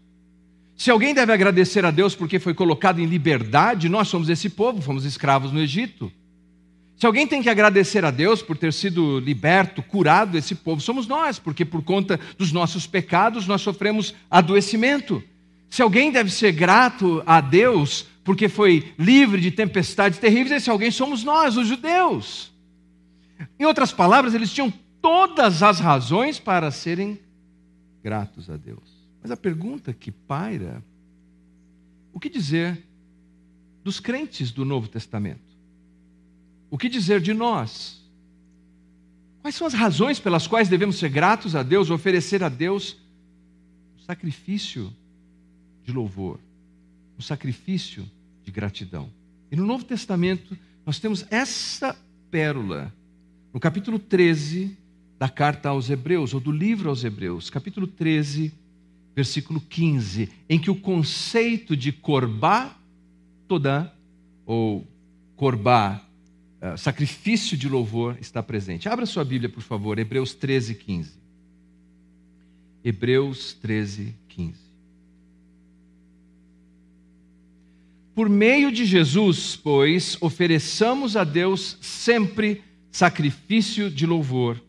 Se 0.75 0.89
alguém 0.89 1.13
deve 1.13 1.31
agradecer 1.31 1.85
a 1.85 1.91
Deus 1.91 2.15
porque 2.15 2.39
foi 2.39 2.53
colocado 2.53 2.99
em 2.99 3.05
liberdade, 3.05 3.87
nós 3.87 4.07
somos 4.07 4.29
esse 4.29 4.49
povo, 4.49 4.81
fomos 4.81 5.05
escravos 5.05 5.51
no 5.51 5.59
Egito. 5.59 6.11
Se 6.95 7.05
alguém 7.05 7.27
tem 7.27 7.41
que 7.41 7.49
agradecer 7.49 8.05
a 8.05 8.11
Deus 8.11 8.41
por 8.41 8.57
ter 8.57 8.71
sido 8.71 9.19
liberto, 9.19 9.81
curado 9.81 10.37
esse 10.37 10.55
povo, 10.55 10.81
somos 10.81 11.07
nós, 11.07 11.39
porque 11.39 11.65
por 11.65 11.83
conta 11.83 12.19
dos 12.37 12.51
nossos 12.51 12.87
pecados 12.87 13.47
nós 13.47 13.61
sofremos 13.61 14.15
adoecimento. 14.29 15.23
Se 15.71 15.81
alguém 15.81 16.11
deve 16.11 16.29
ser 16.29 16.51
grato 16.51 17.23
a 17.25 17.39
Deus 17.39 18.05
porque 18.25 18.49
foi 18.49 18.93
livre 18.99 19.39
de 19.39 19.51
tempestades 19.51 20.19
terríveis, 20.19 20.51
esse 20.51 20.69
alguém 20.69 20.91
somos 20.91 21.23
nós, 21.23 21.55
os 21.55 21.65
judeus. 21.65 22.51
Em 23.57 23.63
outras 23.63 23.93
palavras, 23.93 24.33
eles 24.33 24.51
tinham 24.51 24.71
todas 25.01 25.63
as 25.63 25.79
razões 25.79 26.37
para 26.41 26.69
serem 26.71 27.17
gratos 28.03 28.49
a 28.49 28.57
Deus. 28.57 28.83
Mas 29.21 29.31
a 29.31 29.37
pergunta 29.37 29.93
que 29.93 30.11
paira: 30.11 30.83
o 32.11 32.19
que 32.19 32.29
dizer 32.29 32.85
dos 33.81 33.97
crentes 33.97 34.51
do 34.51 34.65
Novo 34.65 34.89
Testamento? 34.89 35.55
O 36.69 36.77
que 36.77 36.89
dizer 36.89 37.21
de 37.21 37.33
nós? 37.33 38.05
Quais 39.41 39.55
são 39.55 39.65
as 39.65 39.73
razões 39.73 40.19
pelas 40.19 40.47
quais 40.47 40.67
devemos 40.67 40.97
ser 40.97 41.07
gratos 41.07 41.55
a 41.55 41.63
Deus, 41.63 41.89
oferecer 41.89 42.43
a 42.43 42.49
Deus 42.49 42.97
o 43.97 44.03
sacrifício 44.03 44.93
de 45.83 45.91
louvor? 45.91 46.39
um 47.21 47.23
sacrifício 47.23 48.09
de 48.43 48.51
gratidão. 48.51 49.07
E 49.51 49.55
no 49.55 49.63
Novo 49.63 49.85
Testamento, 49.85 50.57
nós 50.83 50.97
temos 50.97 51.23
essa 51.29 51.95
pérola. 52.31 52.91
No 53.53 53.59
capítulo 53.59 53.99
13 53.99 54.75
da 55.19 55.29
carta 55.29 55.69
aos 55.69 55.87
Hebreus, 55.89 56.33
ou 56.33 56.39
do 56.39 56.51
livro 56.51 56.89
aos 56.89 57.03
Hebreus, 57.03 57.51
capítulo 57.51 57.85
13, 57.85 58.51
versículo 59.15 59.61
15, 59.61 60.31
em 60.49 60.57
que 60.57 60.71
o 60.71 60.75
conceito 60.75 61.77
de 61.77 61.91
corbá 61.91 62.75
todã, 63.47 63.87
ou 64.43 64.87
corbá, 65.35 66.03
uh, 66.59 66.75
sacrifício 66.75 67.55
de 67.55 67.69
louvor, 67.69 68.17
está 68.19 68.41
presente. 68.41 68.89
Abra 68.89 69.05
sua 69.05 69.23
Bíblia, 69.23 69.49
por 69.49 69.61
favor, 69.61 69.99
Hebreus 69.99 70.33
13, 70.33 70.73
15. 70.73 71.21
Hebreus 72.83 73.53
13, 73.53 74.15
15. 74.27 74.70
Por 78.21 78.29
meio 78.29 78.71
de 78.71 78.85
Jesus, 78.85 79.55
pois, 79.55 80.15
ofereçamos 80.21 81.17
a 81.17 81.23
Deus 81.23 81.75
sempre 81.81 82.61
sacrifício 82.91 83.89
de 83.89 84.05
louvor, 84.05 84.63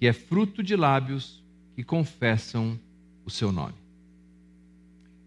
que 0.00 0.08
é 0.08 0.12
fruto 0.12 0.60
de 0.60 0.74
lábios 0.74 1.40
que 1.76 1.84
confessam 1.84 2.76
o 3.24 3.30
seu 3.30 3.52
nome. 3.52 3.76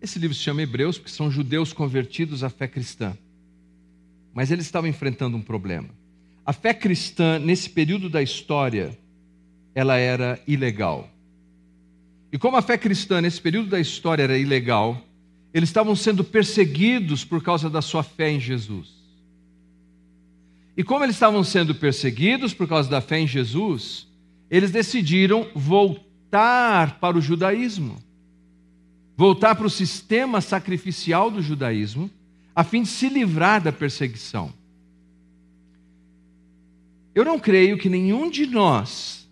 Esse 0.01 0.19
livro 0.19 0.35
se 0.35 0.43
chama 0.43 0.61
Hebreus 0.61 0.97
porque 0.97 1.09
são 1.09 1.31
judeus 1.31 1.71
convertidos 1.71 2.43
à 2.43 2.49
fé 2.49 2.67
cristã. 2.67 3.17
Mas 4.33 4.51
eles 4.51 4.65
estavam 4.65 4.89
enfrentando 4.89 5.37
um 5.37 5.41
problema. 5.41 5.87
A 6.45 6.51
fé 6.51 6.73
cristã, 6.73 7.39
nesse 7.39 7.69
período 7.69 8.09
da 8.09 8.21
história, 8.21 8.99
ela 9.73 9.95
era 9.95 10.37
ilegal. 10.45 11.09
E 12.29 12.37
como 12.37 12.57
a 12.57 12.61
fé 12.61 12.77
cristã, 12.77 13.21
nesse 13.21 13.39
período 13.39 13.69
da 13.69 13.79
história, 13.79 14.23
era 14.23 14.37
ilegal, 14.37 15.01
eles 15.53 15.69
estavam 15.69 15.95
sendo 15.95 16.23
perseguidos 16.23 17.25
por 17.25 17.41
causa 17.41 17.69
da 17.69 17.81
sua 17.81 18.03
fé 18.03 18.31
em 18.31 18.39
Jesus. 18.39 18.99
E 20.77 20.83
como 20.83 21.03
eles 21.03 21.15
estavam 21.15 21.43
sendo 21.43 21.75
perseguidos 21.75 22.53
por 22.53 22.67
causa 22.67 22.89
da 22.89 23.01
fé 23.01 23.19
em 23.19 23.27
Jesus, 23.27 24.07
eles 24.49 24.71
decidiram 24.71 25.49
voltar 25.53 26.99
para 26.99 27.17
o 27.17 27.21
judaísmo, 27.21 27.97
voltar 29.17 29.55
para 29.55 29.67
o 29.67 29.69
sistema 29.69 30.39
sacrificial 30.39 31.29
do 31.29 31.41
judaísmo, 31.41 32.09
a 32.55 32.63
fim 32.63 32.83
de 32.83 32.89
se 32.89 33.09
livrar 33.09 33.61
da 33.61 33.71
perseguição. 33.71 34.53
Eu 37.13 37.25
não 37.25 37.39
creio 37.39 37.77
que 37.77 37.89
nenhum 37.89 38.29
de 38.29 38.45
nós 38.45 39.27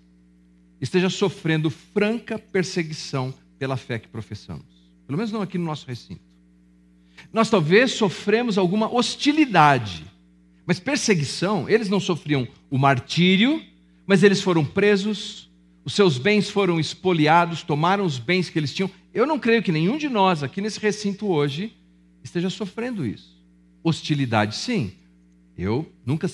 esteja 0.81 1.09
sofrendo 1.09 1.69
franca 1.69 2.37
perseguição 2.37 3.33
pela 3.57 3.77
fé 3.77 3.99
que 3.99 4.07
professamos. 4.07 4.76
Pelo 5.07 5.17
menos 5.17 5.31
não 5.31 5.41
aqui 5.41 5.57
no 5.57 5.63
nosso 5.63 5.87
recinto. 5.87 6.21
Nós 7.31 7.49
talvez 7.49 7.93
sofremos 7.93 8.57
alguma 8.57 8.93
hostilidade, 8.93 10.05
mas 10.65 10.79
perseguição, 10.79 11.67
eles 11.69 11.89
não 11.89 11.99
sofriam 11.99 12.47
o 12.69 12.77
martírio, 12.77 13.63
mas 14.05 14.21
eles 14.21 14.41
foram 14.41 14.65
presos, 14.65 15.49
os 15.83 15.93
seus 15.93 16.17
bens 16.17 16.49
foram 16.49 16.79
expoliados, 16.79 17.63
tomaram 17.63 18.05
os 18.05 18.19
bens 18.19 18.49
que 18.49 18.59
eles 18.59 18.73
tinham. 18.73 18.91
Eu 19.13 19.25
não 19.25 19.39
creio 19.39 19.63
que 19.63 19.71
nenhum 19.71 19.97
de 19.97 20.09
nós 20.09 20.43
aqui 20.43 20.61
nesse 20.61 20.79
recinto 20.79 21.27
hoje 21.27 21.73
esteja 22.21 22.49
sofrendo 22.49 23.05
isso. 23.05 23.41
Hostilidade, 23.81 24.55
sim. 24.55 24.91
Eu 25.57 25.89
nunca 26.05 26.27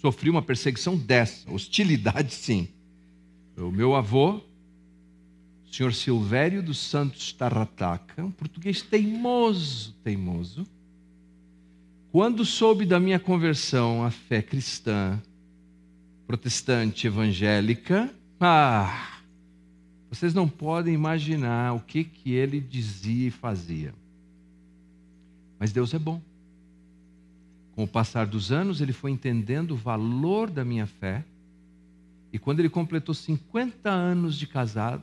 sofri 0.00 0.28
uma 0.28 0.42
perseguição 0.42 0.96
dessa. 0.96 1.50
Hostilidade, 1.50 2.34
sim. 2.34 2.68
O 3.56 3.70
meu 3.70 3.94
avô, 3.94 4.40
senhor 5.70 5.92
Silvério 5.92 6.62
dos 6.62 6.78
Santos 6.78 7.32
Tarrataca, 7.32 8.24
um 8.24 8.30
português 8.30 8.82
teimoso, 8.82 9.94
teimoso, 10.02 10.66
quando 12.10 12.44
soube 12.44 12.86
da 12.86 12.98
minha 12.98 13.18
conversão 13.18 14.02
à 14.02 14.10
fé 14.10 14.40
cristã, 14.40 15.20
protestante 16.26 17.06
evangélica, 17.06 18.12
ah, 18.40 19.18
vocês 20.10 20.32
não 20.32 20.48
podem 20.48 20.94
imaginar 20.94 21.74
o 21.74 21.80
que, 21.80 22.04
que 22.04 22.32
ele 22.32 22.60
dizia 22.60 23.28
e 23.28 23.30
fazia. 23.30 23.94
Mas 25.58 25.72
Deus 25.72 25.92
é 25.92 25.98
bom. 25.98 26.20
Com 27.74 27.84
o 27.84 27.88
passar 27.88 28.26
dos 28.26 28.50
anos, 28.50 28.80
ele 28.80 28.92
foi 28.92 29.10
entendendo 29.10 29.72
o 29.72 29.76
valor 29.76 30.50
da 30.50 30.64
minha 30.64 30.86
fé 30.86 31.24
e 32.32 32.38
quando 32.38 32.60
ele 32.60 32.68
completou 32.68 33.14
50 33.14 33.90
anos 33.90 34.36
de 34.36 34.46
casado, 34.46 35.02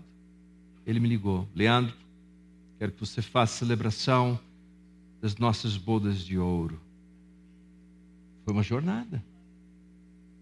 ele 0.85 0.99
me 0.99 1.07
ligou: 1.07 1.47
Leandro, 1.55 1.95
quero 2.77 2.91
que 2.91 2.99
você 2.99 3.21
faça 3.21 3.57
celebração 3.57 4.39
das 5.21 5.37
nossas 5.37 5.77
bodas 5.77 6.19
de 6.23 6.37
ouro. 6.37 6.79
Foi 8.43 8.53
uma 8.53 8.63
jornada. 8.63 9.23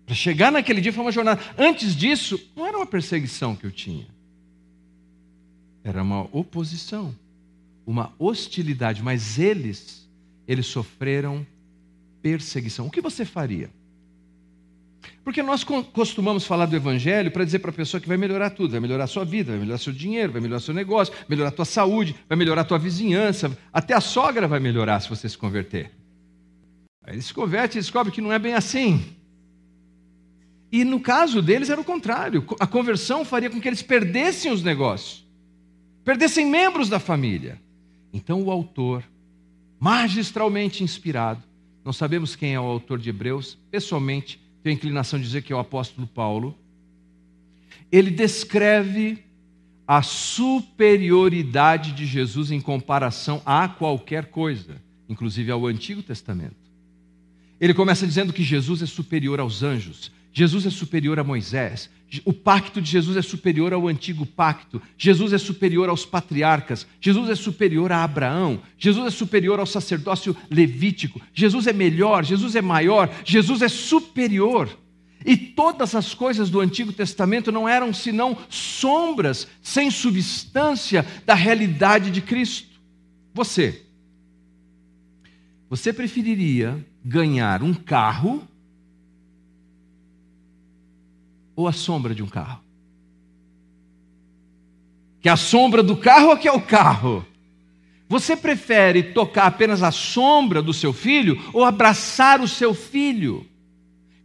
Para 0.05 0.15
chegar 0.15 0.51
naquele 0.51 0.81
dia 0.81 0.91
foi 0.91 1.03
uma 1.03 1.11
jornada. 1.11 1.41
Antes 1.57 1.95
disso, 1.95 2.39
não 2.55 2.67
era 2.67 2.77
uma 2.77 2.85
perseguição 2.85 3.55
que 3.55 3.65
eu 3.65 3.71
tinha. 3.71 4.07
Era 5.83 6.03
uma 6.03 6.23
oposição, 6.35 7.15
uma 7.85 8.13
hostilidade, 8.19 9.01
mas 9.01 9.39
eles, 9.39 10.09
eles 10.47 10.65
sofreram 10.65 11.45
perseguição. 12.21 12.87
O 12.87 12.91
que 12.91 13.01
você 13.01 13.25
faria? 13.25 13.69
Porque 15.23 15.41
nós 15.41 15.63
costumamos 15.63 16.45
falar 16.45 16.65
do 16.65 16.75
Evangelho 16.75 17.31
para 17.31 17.45
dizer 17.45 17.59
para 17.59 17.71
a 17.71 17.73
pessoa 17.73 18.01
que 18.01 18.07
vai 18.07 18.17
melhorar 18.17 18.49
tudo, 18.49 18.71
vai 18.71 18.79
melhorar 18.81 19.07
sua 19.07 19.23
vida, 19.23 19.51
vai 19.51 19.61
melhorar 19.61 19.77
seu 19.77 19.93
dinheiro, 19.93 20.33
vai 20.33 20.41
melhorar 20.41 20.59
seu 20.59 20.73
negócio, 20.73 21.13
vai 21.13 21.25
melhorar 21.29 21.49
a 21.49 21.53
tua 21.53 21.65
saúde, 21.65 22.15
vai 22.27 22.37
melhorar 22.37 22.61
a 22.61 22.65
tua 22.65 22.77
vizinhança, 22.77 23.57
até 23.71 23.93
a 23.93 24.01
sogra 24.01 24.47
vai 24.49 24.59
melhorar 24.59 24.99
se 24.99 25.09
você 25.09 25.29
se 25.29 25.37
converter. 25.37 25.91
Aí 27.05 27.15
ele 27.15 27.21
se 27.21 27.33
converte 27.33 27.77
e 27.77 27.81
descobre 27.81 28.11
que 28.11 28.19
não 28.19 28.33
é 28.33 28.39
bem 28.39 28.53
assim. 28.53 29.15
E 30.69 30.83
no 30.83 30.99
caso 30.99 31.41
deles 31.41 31.69
era 31.69 31.79
o 31.79 31.85
contrário. 31.85 32.45
A 32.59 32.67
conversão 32.67 33.23
faria 33.23 33.49
com 33.49 33.61
que 33.61 33.67
eles 33.67 33.81
perdessem 33.81 34.51
os 34.51 34.61
negócios, 34.61 35.25
perdessem 36.03 36.45
membros 36.45 36.89
da 36.89 36.99
família. 36.99 37.61
Então 38.11 38.43
o 38.43 38.51
autor, 38.51 39.03
magistralmente 39.79 40.83
inspirado, 40.83 41.41
não 41.85 41.93
sabemos 41.93 42.35
quem 42.35 42.55
é 42.55 42.59
o 42.59 42.63
autor 42.63 42.99
de 42.99 43.09
Hebreus, 43.09 43.57
pessoalmente, 43.71 44.42
tenho 44.63 44.75
inclinação 44.75 45.19
de 45.19 45.25
dizer 45.25 45.43
que 45.43 45.51
é 45.51 45.55
o 45.55 45.59
apóstolo 45.59 46.07
Paulo, 46.07 46.57
ele 47.91 48.09
descreve 48.09 49.23
a 49.85 50.01
superioridade 50.01 51.91
de 51.91 52.05
Jesus 52.05 52.49
em 52.49 52.61
comparação 52.61 53.41
a 53.45 53.67
qualquer 53.67 54.27
coisa, 54.27 54.81
inclusive 55.09 55.51
ao 55.51 55.67
Antigo 55.67 56.01
Testamento. 56.01 56.55
Ele 57.59 57.73
começa 57.73 58.07
dizendo 58.07 58.33
que 58.33 58.43
Jesus 58.43 58.81
é 58.81 58.85
superior 58.85 59.39
aos 59.39 59.61
anjos, 59.61 60.11
Jesus 60.33 60.65
é 60.65 60.69
superior 60.69 61.19
a 61.19 61.23
Moisés, 61.23 61.89
o 62.25 62.33
pacto 62.33 62.81
de 62.81 62.89
Jesus 62.89 63.17
é 63.17 63.21
superior 63.21 63.73
ao 63.73 63.87
antigo 63.87 64.25
pacto. 64.25 64.81
Jesus 64.97 65.33
é 65.33 65.37
superior 65.37 65.89
aos 65.89 66.05
patriarcas. 66.05 66.85
Jesus 67.01 67.29
é 67.29 67.35
superior 67.35 67.91
a 67.91 68.03
Abraão. 68.03 68.61
Jesus 68.77 69.07
é 69.07 69.09
superior 69.09 69.59
ao 69.59 69.65
sacerdócio 69.65 70.35
levítico. 70.49 71.19
Jesus 71.33 71.65
é 71.65 71.73
melhor. 71.73 72.23
Jesus 72.23 72.55
é 72.55 72.61
maior. 72.61 73.11
Jesus 73.25 73.63
é 73.63 73.67
superior. 73.67 74.69
E 75.25 75.35
todas 75.35 75.95
as 75.95 76.13
coisas 76.13 76.49
do 76.49 76.59
Antigo 76.59 76.91
Testamento 76.93 77.51
não 77.51 77.67
eram 77.67 77.93
senão 77.93 78.37
sombras 78.49 79.47
sem 79.61 79.89
substância 79.89 81.05
da 81.25 81.33
realidade 81.33 82.11
de 82.11 82.21
Cristo. 82.21 82.79
Você, 83.33 83.81
você 85.69 85.91
preferiria 85.91 86.85
ganhar 87.03 87.63
um 87.63 87.73
carro 87.73 88.47
ou 91.55 91.67
a 91.67 91.71
sombra 91.71 92.13
de 92.13 92.23
um 92.23 92.27
carro? 92.27 92.61
Que 95.21 95.29
a 95.29 95.37
sombra 95.37 95.81
do 95.81 95.95
carro 95.95 96.29
ou 96.29 96.37
que 96.37 96.47
é 96.47 96.51
o 96.51 96.61
carro? 96.61 97.25
Você 98.09 98.35
prefere 98.35 99.01
tocar 99.01 99.45
apenas 99.45 99.81
a 99.81 99.91
sombra 99.91 100.61
do 100.61 100.73
seu 100.73 100.93
filho 100.93 101.41
ou 101.53 101.63
abraçar 101.63 102.41
o 102.41 102.47
seu 102.47 102.73
filho? 102.73 103.47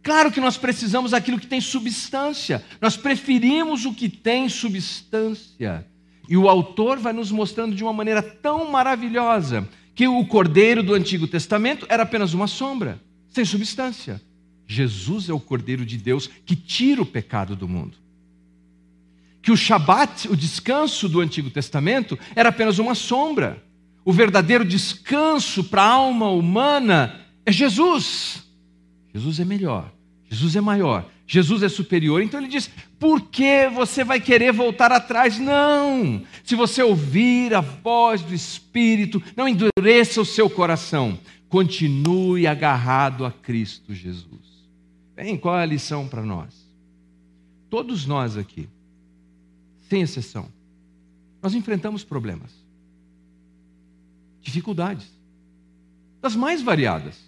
Claro 0.03 0.31
que 0.31 0.39
nós 0.39 0.57
precisamos 0.57 1.11
daquilo 1.11 1.39
que 1.39 1.47
tem 1.47 1.61
substância, 1.61 2.63
nós 2.81 2.95
preferimos 2.95 3.85
o 3.85 3.93
que 3.93 4.09
tem 4.09 4.47
substância. 4.49 5.85
E 6.27 6.37
o 6.37 6.47
autor 6.47 6.99
vai 6.99 7.11
nos 7.11 7.31
mostrando 7.31 7.75
de 7.75 7.83
uma 7.83 7.91
maneira 7.91 8.21
tão 8.21 8.69
maravilhosa 8.71 9.67
que 9.95 10.07
o 10.07 10.25
cordeiro 10.25 10.83
do 10.83 10.93
Antigo 10.93 11.27
Testamento 11.27 11.85
era 11.89 12.03
apenas 12.03 12.33
uma 12.33 12.47
sombra, 12.47 13.01
sem 13.29 13.43
substância. 13.43 14.21
Jesus 14.71 15.27
é 15.27 15.33
o 15.33 15.39
Cordeiro 15.39 15.83
de 15.83 15.97
Deus 15.97 16.29
que 16.45 16.55
tira 16.55 17.01
o 17.01 17.05
pecado 17.05 17.55
do 17.55 17.67
mundo. 17.67 17.97
Que 19.41 19.51
o 19.51 19.57
Shabat, 19.57 20.29
o 20.29 20.37
descanso 20.37 21.09
do 21.09 21.19
Antigo 21.19 21.49
Testamento, 21.49 22.19
era 22.35 22.49
apenas 22.49 22.77
uma 22.77 22.93
sombra. 22.93 23.63
O 24.05 24.13
verdadeiro 24.13 24.63
descanso 24.63 25.63
para 25.63 25.81
a 25.81 25.89
alma 25.89 26.29
humana 26.29 27.19
é 27.43 27.51
Jesus. 27.51 28.43
Jesus 29.11 29.39
é 29.39 29.45
melhor, 29.45 29.91
Jesus 30.29 30.55
é 30.55 30.61
maior, 30.61 31.09
Jesus 31.25 31.63
é 31.63 31.69
superior. 31.69 32.21
Então 32.21 32.39
ele 32.39 32.47
diz: 32.47 32.69
por 32.99 33.21
que 33.21 33.67
você 33.69 34.03
vai 34.03 34.19
querer 34.19 34.53
voltar 34.53 34.91
atrás? 34.91 35.39
Não! 35.39 36.21
Se 36.43 36.53
você 36.53 36.83
ouvir 36.83 37.55
a 37.55 37.61
voz 37.61 38.21
do 38.21 38.35
Espírito, 38.35 39.19
não 39.35 39.47
endureça 39.47 40.21
o 40.21 40.25
seu 40.25 40.47
coração, 40.47 41.17
continue 41.47 42.45
agarrado 42.45 43.25
a 43.25 43.31
Cristo 43.31 43.95
Jesus. 43.95 44.58
Bem, 45.19 45.35
qual 45.35 45.59
é 45.59 45.63
a 45.63 45.65
lição 45.65 46.07
para 46.07 46.23
nós? 46.23 46.65
Todos 47.69 48.05
nós 48.05 48.37
aqui, 48.37 48.69
sem 49.89 50.01
exceção, 50.01 50.47
nós 51.41 51.53
enfrentamos 51.53 52.05
problemas, 52.05 52.53
dificuldades, 54.41 55.11
das 56.21 56.37
mais 56.37 56.61
variadas. 56.61 57.19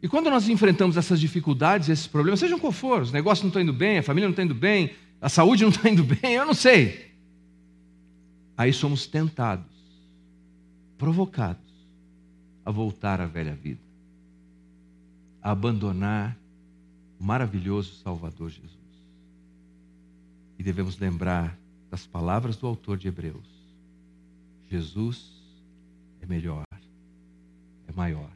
E 0.00 0.08
quando 0.08 0.30
nós 0.30 0.48
enfrentamos 0.48 0.96
essas 0.96 1.20
dificuldades, 1.20 1.90
esses 1.90 2.06
problemas, 2.06 2.40
sejam 2.40 2.58
qual 2.58 2.72
for, 2.72 3.02
os 3.02 3.12
negócios 3.12 3.42
não 3.42 3.48
estão 3.48 3.60
indo 3.60 3.74
bem, 3.74 3.98
a 3.98 4.02
família 4.02 4.28
não 4.28 4.32
está 4.32 4.42
indo 4.42 4.54
bem, 4.54 4.94
a 5.20 5.28
saúde 5.28 5.62
não 5.62 5.70
está 5.70 5.90
indo 5.90 6.04
bem, 6.04 6.36
eu 6.36 6.46
não 6.46 6.54
sei. 6.54 7.12
Aí 8.56 8.72
somos 8.72 9.06
tentados, 9.06 9.66
provocados 10.96 11.70
a 12.64 12.70
voltar 12.70 13.20
à 13.20 13.26
velha 13.26 13.54
vida, 13.54 13.87
a 15.42 15.50
abandonar 15.50 16.36
o 17.18 17.24
maravilhoso 17.24 17.94
Salvador 18.02 18.50
Jesus. 18.50 18.72
E 20.58 20.62
devemos 20.62 20.98
lembrar 20.98 21.56
das 21.90 22.06
palavras 22.06 22.56
do 22.56 22.66
autor 22.66 22.96
de 22.96 23.08
Hebreus: 23.08 23.46
Jesus 24.70 25.30
é 26.20 26.26
melhor, 26.26 26.64
é 27.86 27.92
maior. 27.94 28.30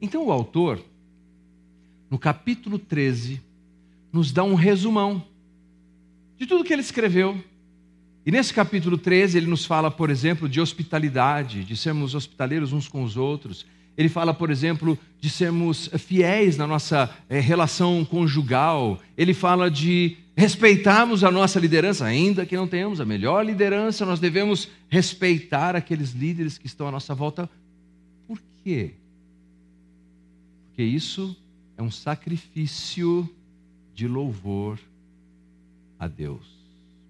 Então 0.00 0.26
o 0.26 0.32
autor, 0.32 0.82
no 2.10 2.18
capítulo 2.18 2.78
13, 2.78 3.40
nos 4.12 4.32
dá 4.32 4.42
um 4.42 4.54
resumão 4.54 5.24
de 6.36 6.46
tudo 6.46 6.64
que 6.64 6.72
ele 6.72 6.82
escreveu. 6.82 7.42
E 8.24 8.30
nesse 8.30 8.52
capítulo 8.52 8.98
13, 8.98 9.38
ele 9.38 9.46
nos 9.46 9.64
fala, 9.64 9.90
por 9.90 10.10
exemplo, 10.10 10.48
de 10.48 10.60
hospitalidade, 10.60 11.64
de 11.64 11.76
sermos 11.76 12.14
hospitaleiros 12.14 12.72
uns 12.72 12.88
com 12.88 13.02
os 13.02 13.16
outros. 13.16 13.66
Ele 13.96 14.08
fala, 14.08 14.32
por 14.32 14.50
exemplo, 14.50 14.98
de 15.20 15.28
sermos 15.28 15.90
fiéis 15.98 16.56
na 16.56 16.66
nossa 16.66 17.14
é, 17.28 17.38
relação 17.38 18.04
conjugal. 18.04 18.98
Ele 19.16 19.34
fala 19.34 19.70
de 19.70 20.16
respeitarmos 20.36 21.22
a 21.22 21.30
nossa 21.30 21.60
liderança, 21.60 22.06
ainda 22.06 22.46
que 22.46 22.56
não 22.56 22.66
tenhamos 22.66 23.00
a 23.00 23.04
melhor 23.04 23.44
liderança, 23.44 24.06
nós 24.06 24.18
devemos 24.18 24.68
respeitar 24.88 25.76
aqueles 25.76 26.12
líderes 26.12 26.56
que 26.56 26.66
estão 26.66 26.88
à 26.88 26.90
nossa 26.90 27.14
volta. 27.14 27.48
Por 28.26 28.40
quê? 28.64 28.94
Porque 30.66 30.82
isso 30.82 31.36
é 31.76 31.82
um 31.82 31.90
sacrifício 31.90 33.28
de 33.94 34.08
louvor 34.08 34.78
a 35.98 36.08
Deus. 36.08 36.46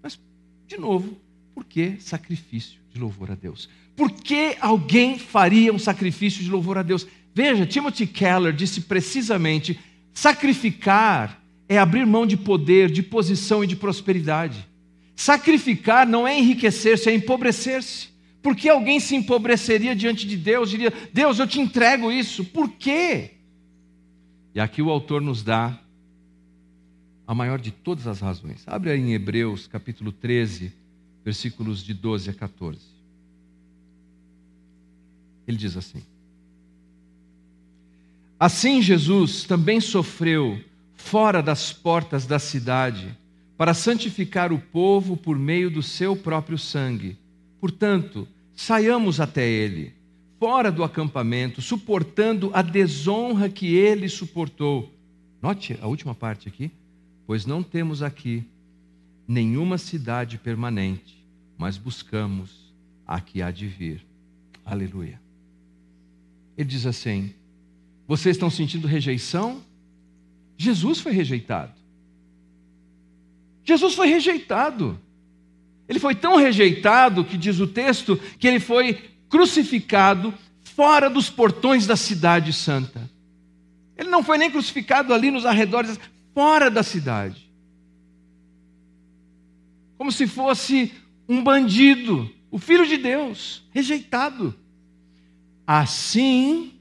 Mas, 0.03 0.19
de 0.67 0.77
novo, 0.77 1.17
por 1.55 1.65
que 1.65 1.97
sacrifício 2.01 2.79
de 2.93 3.01
louvor 3.01 3.31
a 3.31 3.35
Deus? 3.35 3.69
Por 3.97 4.11
que 4.11 4.57
alguém 4.61 5.19
faria 5.19 5.73
um 5.73 5.79
sacrifício 5.79 6.43
de 6.43 6.51
louvor 6.51 6.79
a 6.79 6.83
Deus? 6.83 7.07
Veja, 7.35 7.67
Timothy 7.67 8.07
Keller 8.07 8.53
disse 8.53 8.83
precisamente: 8.83 9.79
sacrificar 10.13 11.41
é 11.69 11.79
abrir 11.79 12.07
mão 12.07 12.27
de 12.27 12.37
poder, 12.37 12.91
de 12.91 13.03
posição 13.03 13.63
e 13.63 13.67
de 13.67 13.77
prosperidade. 13.77 14.67
Sacrificar 15.15 16.07
não 16.07 16.27
é 16.27 16.39
enriquecer-se, 16.39 17.09
é 17.09 17.15
empobrecer-se. 17.15 18.09
Por 18.43 18.57
que 18.57 18.69
alguém 18.69 18.99
se 18.99 19.15
empobreceria 19.15 19.95
diante 19.95 20.27
de 20.27 20.37
Deus? 20.37 20.71
Diria: 20.71 20.93
Deus, 21.13 21.39
eu 21.39 21.47
te 21.47 21.61
entrego 21.61 22.11
isso. 22.11 22.45
Por 22.45 22.71
quê? 22.71 23.33
E 24.55 24.61
aqui 24.61 24.83
o 24.83 24.91
autor 24.91 25.21
nos 25.21 25.43
dá 25.43 25.79
a 27.27 27.35
maior 27.35 27.61
de 27.61 27.71
todas 27.71 28.07
as 28.07 28.19
razões. 28.21 28.65
Abre 28.67 28.91
aí 28.91 29.01
em 29.01 29.13
Hebreus, 29.13 29.67
capítulo 29.67 30.11
13, 30.11 30.73
versículos 31.25 31.83
de 31.83 31.95
12 31.95 32.31
a 32.31 32.35
14. 32.35 32.79
Ele 35.47 35.57
diz 35.57 35.77
assim: 35.77 36.03
Assim 38.39 38.81
Jesus 38.81 39.45
também 39.45 39.81
sofreu 39.81 40.63
fora 40.95 41.43
das 41.43 41.73
portas 41.73 42.27
da 42.27 42.39
cidade, 42.39 43.17
para 43.57 43.75
santificar 43.75 44.53
o 44.53 44.59
povo 44.59 45.17
por 45.17 45.39
meio 45.39 45.71
do 45.71 45.83
seu 45.83 46.17
próprio 46.17 46.57
sangue. 46.57 47.19
Portanto, 47.61 48.27
saiamos 48.55 49.21
até 49.21 49.47
ele, 49.47 49.93
fora 50.39 50.73
do 50.73 50.83
acampamento, 50.83 51.61
suportando 51.61 52.51
a 52.55 52.63
desonra 52.63 53.51
que 53.51 53.75
ele 53.75 54.09
suportou. 54.09 54.91
Note 55.43 55.79
a 55.83 55.87
última 55.87 56.15
parte 56.15 56.49
aqui. 56.49 56.71
Pois 57.27 57.45
não 57.45 57.63
temos 57.63 58.03
aqui 58.03 58.45
nenhuma 59.31 59.79
cidade 59.79 60.39
permanente, 60.39 61.25
mas 61.57 61.79
buscamos 61.79 62.75
a 63.07 63.21
que 63.21 63.41
há 63.41 63.53
de 63.53 63.69
vir. 63.69 64.05
Aleluia. 64.65 65.21
Ele 66.59 66.69
diz 66.69 66.85
assim: 66.85 67.33
Vocês 68.09 68.35
estão 68.35 68.51
sentindo 68.51 68.89
rejeição? 68.89 69.63
Jesus 70.57 70.99
foi 70.99 71.13
rejeitado. 71.13 71.73
Jesus 73.63 73.95
foi 73.95 74.09
rejeitado. 74.09 74.99
Ele 75.89 76.01
foi 76.01 76.17
tão 76.17 76.37
rejeitado 76.37 77.25
que 77.25 77.39
diz 77.39 77.61
o 77.61 77.69
texto 77.69 78.17
que 78.37 78.49
ele 78.49 78.59
foi 78.59 78.95
crucificado 79.29 80.35
fora 80.65 81.09
dos 81.09 81.31
portões 81.31 81.87
da 81.87 81.97
cidade 81.97 82.53
santa. 82.53 83.09
Ele 83.97 84.09
não 84.09 84.25
foi 84.25 84.39
nem 84.39 84.51
crucificado 84.51 85.15
ali 85.15 85.31
nos 85.31 85.47
arredores, 85.47 86.01
fora 86.35 86.69
da 86.69 86.83
cidade. 86.83 87.50
Como 90.01 90.11
se 90.11 90.27
fosse 90.27 90.95
um 91.29 91.45
bandido, 91.45 92.33
o 92.51 92.59
filho 92.59 92.87
de 92.87 92.97
Deus, 92.97 93.63
rejeitado. 93.71 94.55
Assim, 95.67 96.73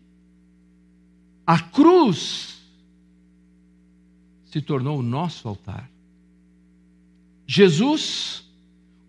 a 1.46 1.60
cruz 1.60 2.62
se 4.46 4.62
tornou 4.62 5.00
o 5.00 5.02
nosso 5.02 5.50
altar. 5.50 5.92
Jesus, 7.46 8.46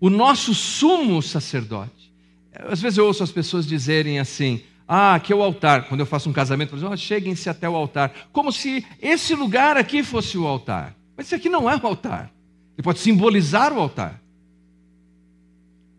o 0.01 0.11
nosso 0.11 0.57
sumo 0.57 1.23
sacerdote. 1.23 2.13
Às 2.53 2.81
vezes 2.81 2.99
eu 2.99 3.07
ouço 3.07 3.23
as 3.23 3.31
pessoas 3.31 3.65
dizerem 3.65 4.19
assim: 4.19 4.61
ah, 4.89 5.15
aqui 5.15 5.33
é 5.33 5.37
o 5.37 5.43
altar. 5.43 5.87
Quando 5.87 6.01
eu 6.01 6.07
faço 6.07 6.29
um 6.29 6.33
casamento, 6.33 6.71
por 6.71 6.79
exemplo, 6.79 6.97
cheguem-se 6.97 7.49
até 7.49 7.69
o 7.69 7.77
altar. 7.77 8.13
Como 8.33 8.51
se 8.51 8.85
esse 9.01 9.37
lugar 9.37 9.77
aqui 9.77 10.03
fosse 10.03 10.37
o 10.37 10.49
altar. 10.49 10.97
Mas 11.17 11.27
isso 11.27 11.37
aqui 11.37 11.49
não 11.49 11.71
é 11.71 11.77
o 11.77 11.87
altar. 11.87 12.33
Ele 12.81 12.85
pode 12.85 12.99
simbolizar 12.99 13.73
o 13.73 13.79
altar. 13.79 14.21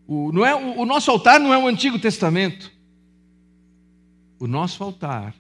O, 0.08 0.32
não 0.32 0.46
é, 0.46 0.56
o, 0.56 0.80
o 0.80 0.86
nosso 0.86 1.12
altar 1.12 1.40
não 1.40 1.54
é 1.54 1.58
o 1.58 1.68
Antigo 1.68 2.00
Testamento. 2.00 2.72
O 4.40 4.48
nosso 4.48 4.84
altar 4.84 5.36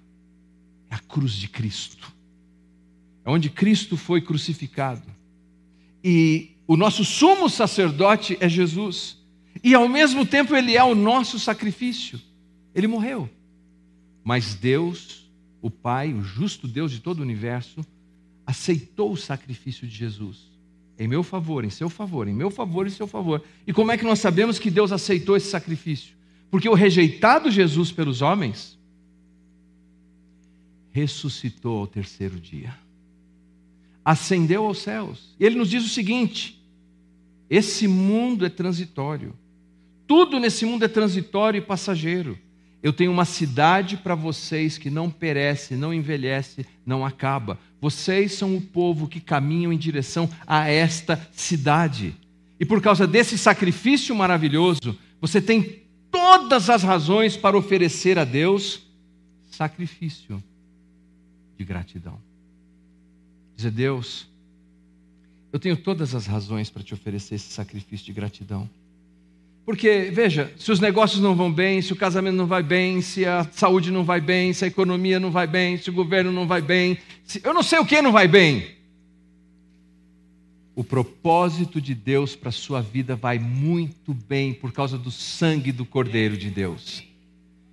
é 0.90 0.96
a 0.96 1.00
cruz 1.00 1.34
de 1.34 1.48
Cristo 1.48 2.22
é 3.24 3.30
onde 3.30 3.50
Cristo 3.50 3.96
foi 3.96 4.22
crucificado. 4.22 5.04
E 6.04 6.52
o 6.68 6.76
nosso 6.76 7.06
sumo 7.06 7.50
sacerdote 7.50 8.38
é 8.40 8.50
Jesus. 8.50 9.18
E 9.64 9.76
ao 9.76 9.88
mesmo 9.88 10.26
tempo 10.26 10.56
ele 10.56 10.76
é 10.76 10.84
o 10.84 10.96
nosso 10.96 11.40
sacrifício. 11.40 12.20
Ele 12.74 12.88
morreu. 12.88 13.30
Mas 14.24 14.56
Deus, 14.56 15.30
o 15.62 15.70
Pai, 15.70 16.14
o 16.14 16.22
justo 16.22 16.68
Deus 16.68 16.92
de 16.92 17.00
todo 17.00 17.20
o 17.20 17.24
universo, 17.24 17.82
aceitou 18.46 19.12
o 19.12 19.18
sacrifício 19.18 19.88
de 19.88 19.96
Jesus. 19.96 20.51
Em 21.02 21.08
meu 21.08 21.24
favor, 21.24 21.66
em 21.66 21.70
seu 21.70 21.90
favor, 21.90 22.28
em 22.28 22.34
meu 22.34 22.52
favor 22.52 22.86
e 22.86 22.92
seu 22.92 23.08
favor. 23.08 23.44
E 23.66 23.74
como 23.74 23.92
é 23.92 23.98
que 23.98 24.04
nós 24.06 24.20
sabemos 24.20 24.60
que 24.60 24.70
Deus 24.70 24.92
aceitou 24.92 25.36
esse 25.36 25.50
sacrifício? 25.50 26.14
Porque 26.50 26.70
o 26.70 26.74
rejeitado 26.74 27.50
Jesus 27.50 27.92
pelos 27.92 28.22
homens 28.22 28.78
ressuscitou 30.92 31.80
ao 31.80 31.88
terceiro 31.88 32.40
dia 32.40 32.76
ascendeu 34.04 34.66
aos 34.66 34.80
céus. 34.80 35.36
E 35.40 35.46
ele 35.46 35.56
nos 35.56 35.70
diz 35.70 35.86
o 35.86 35.90
seguinte: 35.90 36.62
esse 37.50 37.88
mundo 37.88 38.46
é 38.46 38.50
transitório. 38.50 39.34
Tudo 40.06 40.40
nesse 40.40 40.66
mundo 40.66 40.84
é 40.84 40.88
transitório 40.88 41.60
e 41.60 41.62
passageiro. 41.62 42.38
Eu 42.84 42.92
tenho 42.92 43.12
uma 43.12 43.26
cidade 43.26 43.98
para 43.98 44.16
vocês 44.16 44.78
que 44.78 44.90
não 44.90 45.10
perece, 45.10 45.76
não 45.76 45.94
envelhece, 45.94 46.66
não 46.86 47.06
acaba. 47.06 47.60
Vocês 47.80 48.34
são 48.34 48.56
o 48.56 48.62
povo 48.62 49.08
que 49.08 49.20
caminham 49.20 49.72
em 49.72 49.78
direção 49.78 50.30
a 50.48 50.68
esta 50.68 51.30
cidade. 51.32 52.16
E 52.60 52.66
por 52.66 52.82
causa 52.82 53.06
desse 53.06 53.38
sacrifício 53.38 54.16
maravilhoso, 54.16 54.98
você 55.20 55.40
tem 55.40 55.82
todas 56.12 56.70
as 56.70 56.84
razões 56.84 57.38
para 57.38 57.58
oferecer 57.58 58.18
a 58.18 58.24
Deus 58.26 58.82
sacrifício 59.52 60.44
de 61.58 61.64
gratidão. 61.64 62.20
Dizer, 63.56 63.72
Deus, 63.72 64.28
eu 65.54 65.60
tenho 65.60 65.78
todas 65.78 66.16
as 66.16 66.26
razões 66.26 66.70
para 66.70 66.82
te 66.82 66.94
oferecer 66.94 67.36
esse 67.36 67.54
sacrifício 67.54 68.08
de 68.08 68.14
gratidão. 68.14 68.68
Porque, 69.66 70.10
veja, 70.12 70.52
se 70.58 70.72
os 70.72 70.80
negócios 70.80 71.22
não 71.22 71.36
vão 71.36 71.52
bem, 71.52 71.82
se 71.82 71.94
o 71.94 71.96
casamento 71.96 72.36
não 72.36 72.48
vai 72.48 72.64
bem, 72.64 73.02
se 73.02 73.26
a 73.26 73.48
saúde 73.52 73.92
não 73.92 74.04
vai 74.04 74.20
bem, 74.20 74.54
se 74.54 74.66
a 74.66 74.68
economia 74.68 75.20
não 75.20 75.32
vai 75.32 75.46
bem, 75.48 75.78
se 75.78 75.90
o 75.90 75.94
governo 75.94 76.32
não 76.32 76.48
vai 76.48 76.62
bem, 76.62 76.98
se... 77.24 77.42
eu 77.44 77.54
não 77.54 77.62
sei 77.62 77.80
o 77.80 77.86
que 77.86 78.02
não 78.02 78.12
vai 78.12 78.28
bem. 78.28 78.76
O 80.76 80.84
propósito 80.84 81.80
de 81.80 81.94
Deus 81.94 82.36
para 82.36 82.50
a 82.50 82.54
sua 82.54 82.82
vida 82.82 83.16
vai 83.16 83.38
muito 83.38 84.14
bem 84.14 84.54
por 84.54 84.72
causa 84.72 84.98
do 84.98 85.12
sangue 85.12 85.72
do 85.72 85.86
Cordeiro 85.86 86.36
de 86.36 86.50
Deus. 86.50 87.04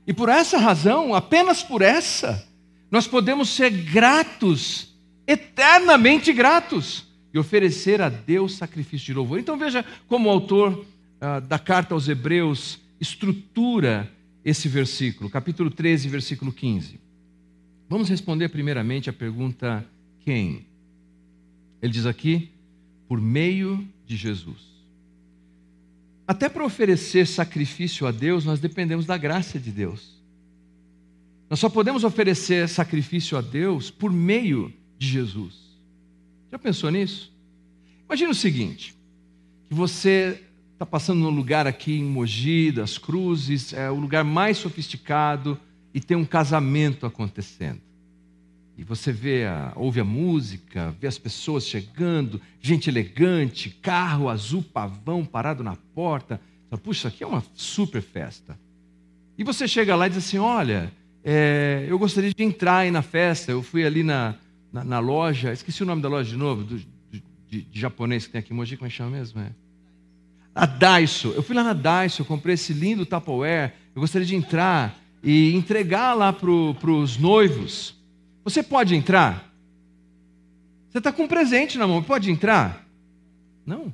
E 0.07 0.13
por 0.13 0.29
essa 0.29 0.59
razão, 0.59 1.15
apenas 1.15 1.63
por 1.63 1.81
essa, 1.81 2.47
nós 2.91 3.07
podemos 3.07 3.49
ser 3.49 3.71
gratos 3.71 4.89
eternamente 5.29 6.33
gratos 6.33 7.07
e 7.35 7.39
oferecer 7.39 8.01
a 8.01 8.09
Deus 8.09 8.57
sacrifício 8.57 9.09
de 9.09 9.15
louvor. 9.15 9.39
Então 9.39 9.59
veja 9.59 9.85
como 10.09 10.27
o 10.27 10.33
autor 10.33 10.87
ah, 11.21 11.41
da 11.41 11.59
carta 11.59 11.95
aos 11.95 12.09
Hebreus 12.09 12.79
estrutura 13.01 14.11
esse 14.45 14.69
versículo, 14.69 15.29
capítulo 15.29 15.71
13, 15.71 16.09
versículo 16.09 16.53
15. 16.53 17.01
Vamos 17.89 18.09
responder 18.09 18.49
primeiramente 18.49 19.11
a 19.11 19.13
pergunta: 19.13 19.85
quem? 20.21 20.67
Ele 21.81 21.93
diz 21.93 22.07
aqui, 22.07 22.51
por 23.07 23.21
meio 23.21 23.87
de 24.07 24.17
Jesus. 24.17 24.69
Até 26.27 26.49
para 26.49 26.65
oferecer 26.65 27.27
sacrifício 27.27 28.07
a 28.07 28.11
Deus, 28.11 28.45
nós 28.45 28.61
dependemos 28.61 29.07
da 29.07 29.17
graça 29.17 29.59
de 29.59 29.71
Deus. 29.71 30.19
Nós 31.49 31.59
só 31.59 31.71
podemos 31.71 32.05
oferecer 32.05 32.69
sacrifício 32.69 33.39
a 33.39 33.41
Deus 33.41 33.91
por 33.91 34.13
meio 34.13 34.73
de 34.99 35.07
Jesus. 35.07 35.55
Já 36.51 36.59
pensou 36.59 36.91
nisso? 36.91 37.33
Imagina 38.05 38.31
o 38.31 38.35
seguinte: 38.35 38.95
que 39.69 39.75
você 39.75 40.43
está 40.79 40.87
passando 40.87 41.19
num 41.19 41.31
lugar 41.31 41.67
aqui 41.67 41.99
em 41.99 42.05
Mogi 42.05 42.71
das 42.71 42.99
Cruzes, 42.99 43.73
é 43.73 43.91
o 43.91 43.97
lugar 43.97 44.23
mais 44.23 44.59
sofisticado 44.59 45.59
e 45.93 45.99
tem 45.99 46.17
um 46.17 46.25
casamento 46.25 47.05
acontecendo. 47.05 47.81
E 48.77 48.85
você 48.85 49.11
vê, 49.11 49.45
a, 49.45 49.73
ouve 49.75 49.99
a 49.99 50.05
música, 50.05 50.95
vê 51.01 51.09
as 51.09 51.19
pessoas 51.19 51.67
chegando, 51.67 52.41
gente 52.61 52.89
elegante, 52.89 53.71
carro 53.71 54.29
azul 54.29 54.63
pavão 54.63 55.25
parado 55.25 55.65
na 55.65 55.75
porta. 55.75 56.41
Puxa, 56.85 57.09
aqui 57.09 57.25
é 57.25 57.27
uma 57.27 57.43
super 57.55 58.01
festa. 58.01 58.57
E 59.37 59.43
você 59.43 59.67
chega 59.67 59.97
lá 59.97 60.07
e 60.07 60.11
diz 60.11 60.19
assim: 60.19 60.39
Olha, 60.39 60.93
é, 61.25 61.87
eu 61.89 61.99
gostaria 61.99 62.33
de 62.33 62.45
entrar 62.45 62.79
aí 62.79 62.93
na 62.93 63.03
festa. 63.03 63.51
Eu 63.51 63.65
fui 63.65 63.85
ali 63.85 64.05
na, 64.05 64.37
na, 64.73 64.85
na 64.85 64.99
loja, 65.01 65.53
esqueci 65.53 65.83
o 65.83 65.87
nome 65.87 66.03
da 66.03 66.09
loja 66.09 66.31
de 66.31 66.37
novo, 66.37 66.63
do, 66.63 66.79
de, 67.51 67.63
de, 67.63 67.81
japonês 67.81 68.27
que 68.27 68.33
tem 68.33 68.39
aqui 68.39 68.53
em 68.53 68.57
Mogi, 68.57 68.77
como 68.77 68.87
é 68.87 68.91
que 68.91 68.97
chama 68.97 69.17
mesmo? 69.17 69.41
É. 69.41 69.51
A 70.55 70.67
Daiso. 70.67 71.33
Eu 71.33 71.43
fui 71.43 71.55
lá 71.55 71.63
na 71.63 71.73
Daiso, 71.73 72.25
comprei 72.25 72.55
esse 72.55 72.73
lindo 72.73 73.07
Tupperware. 73.07 73.75
Eu 73.95 74.01
gostaria 74.01 74.27
de 74.27 74.35
entrar 74.35 74.97
e 75.23 75.55
entregar 75.55 76.15
lá 76.15 76.33
para 76.33 76.51
os 76.51 77.17
noivos. 77.17 77.95
Você 78.45 78.63
pode 78.63 78.95
entrar? 78.95 79.53
Você 80.91 80.99
está 80.99 81.13
com 81.13 81.25
um 81.25 81.29
presente 81.29 81.77
na 81.77 81.87
mão, 81.87 82.03
pode 82.03 82.31
entrar? 82.31 82.87
Não. 83.65 83.93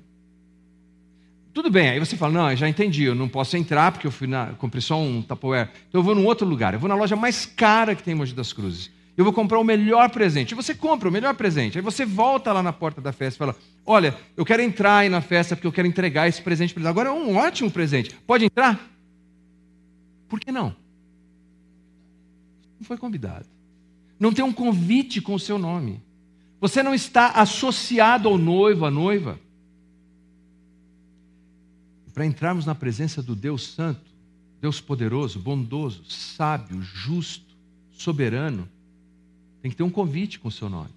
Tudo 1.53 1.71
bem, 1.71 1.89
aí 1.89 1.99
você 1.99 2.17
fala, 2.17 2.33
não, 2.33 2.51
eu 2.51 2.57
já 2.57 2.69
entendi, 2.69 3.05
eu 3.05 3.15
não 3.15 3.29
posso 3.29 3.57
entrar 3.57 3.93
porque 3.93 4.07
eu 4.07 4.11
fui 4.11 4.27
na, 4.27 4.55
comprei 4.55 4.81
só 4.81 5.01
um 5.01 5.23
Tupperware. 5.23 5.71
Então 5.89 6.01
eu 6.01 6.03
vou 6.03 6.15
num 6.15 6.25
outro 6.25 6.47
lugar, 6.47 6.75
eu 6.75 6.81
vou 6.81 6.89
na 6.89 6.95
loja 6.95 7.15
mais 7.15 7.47
cara 7.47 7.95
que 7.95 8.03
tem 8.03 8.13
em 8.13 8.17
Mogi 8.17 8.35
das 8.35 8.53
Cruzes. 8.53 8.91
Eu 9.17 9.25
vou 9.25 9.33
comprar 9.33 9.59
o 9.59 9.65
melhor 9.65 10.11
presente. 10.11 10.53
E 10.53 10.55
você 10.55 10.75
compra 10.75 11.09
o 11.09 11.13
melhor 11.13 11.35
presente. 11.35 11.79
Aí 11.79 11.83
você 11.83 12.05
volta 12.05 12.53
lá 12.53 12.63
na 12.63 12.73
porta 12.73 13.01
da 13.01 13.13
festa 13.13 13.37
e 13.37 13.39
fala, 13.39 13.57
olha, 13.87 14.17
eu 14.37 14.45
quero 14.45 14.63
entrar 14.63 14.99
aí 14.99 15.09
na 15.09 15.21
festa 15.21 15.55
porque 15.55 15.67
eu 15.67 15.73
quero 15.73 15.87
entregar 15.87 16.29
esse 16.29 16.43
presente 16.43 16.75
para 16.75 16.81
eles. 16.81 16.91
Agora 16.91 17.09
é 17.11 17.13
um 17.13 17.37
ótimo 17.37 17.71
presente. 17.71 18.15
Pode 18.27 18.45
entrar? 18.45 18.91
Por 20.29 20.41
que 20.41 20.51
não? 20.51 20.75
Não 22.79 22.87
foi 22.87 22.97
convidado 22.97 23.55
não 24.19 24.33
tem 24.33 24.45
um 24.45 24.53
convite 24.53 25.21
com 25.21 25.35
o 25.35 25.41
seu 25.41 25.59
nome. 25.59 26.03
Você 26.61 26.83
não 26.83 26.95
está 26.95 27.29
associado 27.29 28.29
ao 28.29 28.39
noivo, 28.39 28.87
à 28.87 28.91
noiva. 28.91 29.39
Para 32.13 32.25
entrarmos 32.25 32.65
na 32.65 32.75
presença 32.75 33.23
do 33.23 33.35
Deus 33.35 33.67
Santo, 33.69 34.11
Deus 34.61 34.81
poderoso, 34.81 35.39
bondoso, 35.39 36.05
sábio, 36.09 36.81
justo, 36.81 37.55
soberano, 37.93 38.69
tem 39.65 39.71
que 39.71 39.79
ter 39.79 39.83
um 39.83 39.89
convite 39.89 40.39
com 40.39 40.49
o 40.49 40.51
seu 40.51 40.69
nome. 40.69 40.91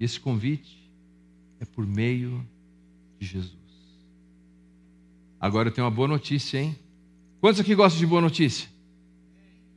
E 0.00 0.04
esse 0.06 0.18
convite 0.18 0.90
é 1.60 1.66
por 1.66 1.86
meio 1.86 2.42
de 3.20 3.26
Jesus. 3.26 3.52
Agora 5.38 5.68
eu 5.68 5.72
tenho 5.74 5.86
uma 5.86 5.90
boa 5.90 6.08
notícia, 6.08 6.58
hein? 6.58 6.74
Quantos 7.42 7.60
aqui 7.60 7.74
gostam 7.74 8.00
de 8.00 8.06
boa 8.06 8.22
notícia? 8.22 8.70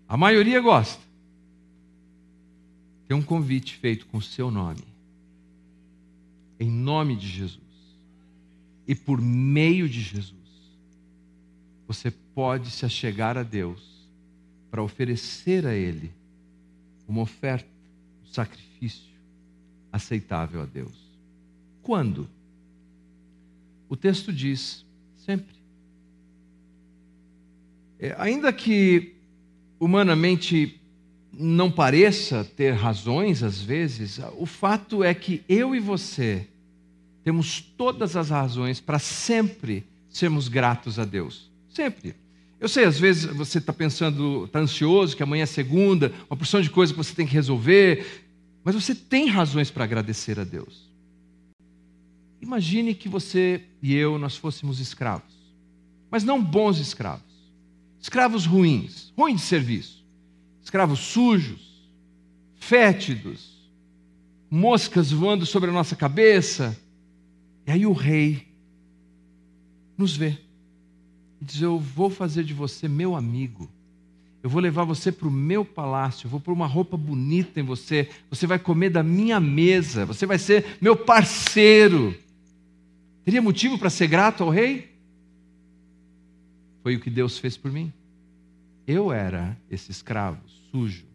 A 0.08 0.16
maioria 0.16 0.62
gosta 0.62 1.04
tem 3.10 3.18
um 3.18 3.22
convite 3.22 3.76
feito 3.76 4.06
com 4.06 4.20
o 4.20 4.22
seu 4.22 4.50
nome. 4.50 4.86
Em 6.58 6.72
nome 6.72 7.18
de 7.18 7.28
Jesus. 7.28 7.60
E 8.88 8.96
por 8.96 9.20
meio 9.20 9.90
de 9.90 10.00
Jesus, 10.00 10.34
você 11.86 12.10
pode 12.10 12.72
se 12.72 12.86
achegar 12.86 13.38
a 13.38 13.44
Deus 13.44 14.08
para 14.70 14.82
oferecer 14.82 15.68
a 15.68 15.76
Ele 15.76 16.21
uma 17.12 17.22
oferta, 17.22 17.68
um 18.24 18.32
sacrifício 18.32 19.12
aceitável 19.92 20.62
a 20.62 20.66
Deus. 20.66 20.98
Quando? 21.84 22.30
O 23.90 23.98
texto 23.98 24.32
diz 24.32 24.86
sempre. 25.18 25.54
É, 28.00 28.16
ainda 28.18 28.54
que 28.54 29.14
humanamente 29.78 30.80
não 31.34 31.70
pareça 31.70 32.46
ter 32.46 32.72
razões 32.72 33.44
às 33.44 33.62
vezes, 33.62 34.20
o 34.38 34.46
fato 34.46 35.04
é 35.04 35.14
que 35.14 35.44
eu 35.50 35.76
e 35.76 35.80
você 35.80 36.48
temos 37.24 37.60
todas 37.60 38.16
as 38.16 38.30
razões 38.30 38.80
para 38.80 39.00
sempre 39.00 39.86
sermos 40.10 40.48
gratos 40.48 40.98
a 40.98 41.04
Deus. 41.06 41.52
Sempre. 41.70 42.16
Eu 42.62 42.70
sei, 42.70 42.86
às 42.86 42.98
vezes 42.98 43.26
você 43.26 43.58
está 43.58 43.74
pensando, 43.74 44.46
está 44.46 44.60
ansioso, 44.60 45.18
que 45.18 45.24
amanhã 45.24 45.44
é 45.44 45.48
segunda, 45.48 46.14
uma 46.30 46.38
porção 46.38 46.62
de 46.62 46.70
coisas 46.70 46.96
que 46.96 47.04
você 47.04 47.14
tem 47.14 47.28
que 47.28 47.34
resolver, 47.34 48.24
mas 48.64 48.76
você 48.76 48.96
tem 48.96 49.28
razões 49.28 49.70
para 49.70 49.84
agradecer 49.84 50.40
a 50.40 50.46
Deus. 50.46 50.90
Imagine 52.40 52.96
que 52.96 53.10
você 53.10 53.64
e 53.82 53.94
eu, 53.94 54.18
nós 54.18 54.38
fôssemos 54.38 54.80
escravos, 54.80 55.34
mas 56.10 56.24
não 56.24 56.42
bons 56.42 56.78
escravos, 56.78 57.26
escravos 58.00 58.46
ruins, 58.46 59.12
ruins 59.18 59.42
de 59.42 59.48
serviço 59.48 60.02
escravos 60.64 61.00
sujos, 61.00 61.90
fétidos, 62.56 63.60
moscas 64.50 65.12
voando 65.12 65.46
sobre 65.46 65.70
a 65.70 65.74
nossa 65.74 65.96
cabeça. 65.96 66.78
E 67.66 67.72
aí 67.72 67.86
o 67.86 67.94
rei 67.94 68.48
nos 69.98 70.16
vê 70.16 70.38
e 71.42 71.46
diz: 71.46 71.62
Eu 71.62 71.80
vou 71.80 72.10
fazer 72.10 72.44
de 72.44 72.54
você 72.54 72.88
meu 72.88 73.16
amigo. 73.16 73.70
Eu 74.44 74.50
vou 74.50 74.62
levar 74.62 74.84
você 74.84 75.12
para 75.12 75.28
o 75.28 75.32
meu 75.32 75.64
palácio, 75.64 76.26
eu 76.26 76.32
vou 76.32 76.40
pôr 76.40 76.52
uma 76.52 76.66
roupa 76.66 76.98
bonita 76.98 77.60
em 77.60 77.64
você, 77.64 78.10
você 78.28 78.48
vai 78.48 78.58
comer 78.58 78.90
da 78.90 79.04
minha 79.04 79.40
mesa, 79.40 80.04
você 80.04 80.26
vai 80.26 80.40
ser 80.40 80.78
meu 80.82 80.96
parceiro. 80.96 82.16
Teria 83.24 83.42
motivo 83.42 83.78
para 83.78 83.92
ser 83.92 84.08
grato 84.08 84.44
ao 84.44 84.50
rei? 84.50 84.92
Foi 86.82 86.96
o 86.96 87.00
que 87.00 87.12
Deus 87.12 87.38
fez 87.38 87.56
por 87.56 87.72
mim. 87.72 87.94
Eu 88.88 89.14
era 89.14 89.56
esse 89.70 89.92
escravo 89.92 90.42
sujo, 90.72 91.06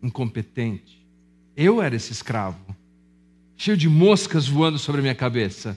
incompetente. 0.00 1.04
Eu 1.56 1.82
era 1.82 1.96
esse 1.96 2.12
escravo, 2.12 2.76
cheio 3.56 3.76
de 3.76 3.88
moscas 3.88 4.46
voando 4.46 4.78
sobre 4.78 5.00
a 5.00 5.02
minha 5.02 5.14
cabeça. 5.16 5.76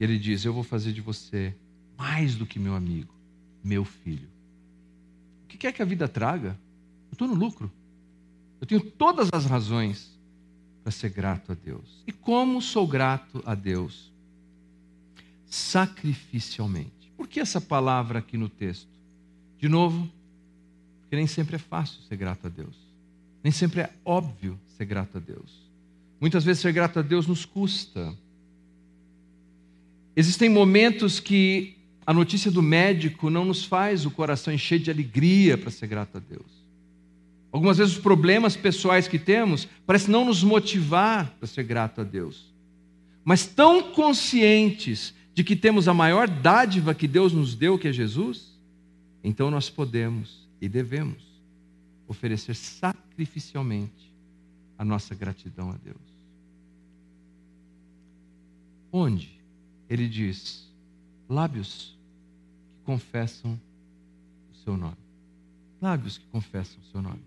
E 0.00 0.02
ele 0.02 0.18
diz: 0.18 0.44
Eu 0.44 0.52
vou 0.52 0.64
fazer 0.64 0.92
de 0.92 1.00
você 1.00 1.54
mais 1.96 2.34
do 2.34 2.44
que 2.44 2.58
meu 2.58 2.74
amigo, 2.74 3.13
meu 3.64 3.84
filho. 3.84 4.28
O 5.44 5.46
que 5.48 5.56
quer 5.56 5.72
que 5.72 5.82
a 5.82 5.86
vida 5.86 6.06
traga? 6.06 6.58
Eu 7.10 7.14
estou 7.14 7.26
no 7.26 7.34
lucro. 7.34 7.72
Eu 8.60 8.66
tenho 8.66 8.80
todas 8.80 9.30
as 9.32 9.46
razões 9.46 10.12
para 10.82 10.92
ser 10.92 11.08
grato 11.08 11.52
a 11.52 11.54
Deus. 11.54 12.02
E 12.06 12.12
como 12.12 12.60
sou 12.60 12.86
grato 12.86 13.42
a 13.46 13.54
Deus? 13.54 14.12
Sacrificialmente. 15.46 17.10
Por 17.16 17.26
que 17.26 17.40
essa 17.40 17.60
palavra 17.60 18.18
aqui 18.18 18.36
no 18.36 18.48
texto? 18.48 18.88
De 19.58 19.68
novo, 19.68 20.10
porque 21.00 21.16
nem 21.16 21.26
sempre 21.26 21.56
é 21.56 21.58
fácil 21.58 22.02
ser 22.02 22.16
grato 22.16 22.46
a 22.46 22.50
Deus. 22.50 22.76
Nem 23.42 23.52
sempre 23.52 23.82
é 23.82 23.92
óbvio 24.04 24.58
ser 24.76 24.84
grato 24.84 25.18
a 25.18 25.20
Deus. 25.20 25.62
Muitas 26.20 26.44
vezes 26.44 26.60
ser 26.62 26.72
grato 26.72 26.98
a 26.98 27.02
Deus 27.02 27.26
nos 27.26 27.44
custa. 27.44 28.14
Existem 30.16 30.48
momentos 30.48 31.20
que 31.20 31.76
a 32.06 32.12
notícia 32.12 32.50
do 32.50 32.62
médico 32.62 33.30
não 33.30 33.44
nos 33.44 33.64
faz 33.64 34.04
o 34.04 34.10
coração 34.10 34.52
encher 34.52 34.78
de 34.78 34.90
alegria 34.90 35.56
para 35.56 35.70
ser 35.70 35.86
grato 35.86 36.18
a 36.18 36.20
Deus. 36.20 36.64
Algumas 37.50 37.78
vezes 37.78 37.94
os 37.94 38.02
problemas 38.02 38.56
pessoais 38.56 39.06
que 39.06 39.18
temos 39.18 39.68
parecem 39.86 40.10
não 40.10 40.24
nos 40.24 40.42
motivar 40.42 41.30
para 41.38 41.46
ser 41.46 41.62
grato 41.62 42.00
a 42.00 42.04
Deus. 42.04 42.52
Mas 43.24 43.46
tão 43.46 43.92
conscientes 43.92 45.14
de 45.32 45.42
que 45.42 45.56
temos 45.56 45.88
a 45.88 45.94
maior 45.94 46.28
dádiva 46.28 46.94
que 46.94 47.08
Deus 47.08 47.32
nos 47.32 47.54
deu, 47.54 47.78
que 47.78 47.88
é 47.88 47.92
Jesus, 47.92 48.58
então 49.22 49.50
nós 49.50 49.70
podemos 49.70 50.46
e 50.60 50.68
devemos 50.68 51.22
oferecer 52.06 52.54
sacrificialmente 52.54 54.12
a 54.76 54.84
nossa 54.84 55.14
gratidão 55.14 55.70
a 55.70 55.76
Deus. 55.82 55.96
Onde? 58.92 59.40
Ele 59.88 60.08
diz: 60.08 60.63
lábios 61.28 61.96
que 62.78 62.84
confessam 62.84 63.58
o 64.52 64.56
seu 64.64 64.76
nome. 64.76 64.96
Lábios 65.80 66.18
que 66.18 66.24
confessam 66.30 66.78
o 66.82 66.92
seu 66.92 67.02
nome. 67.02 67.20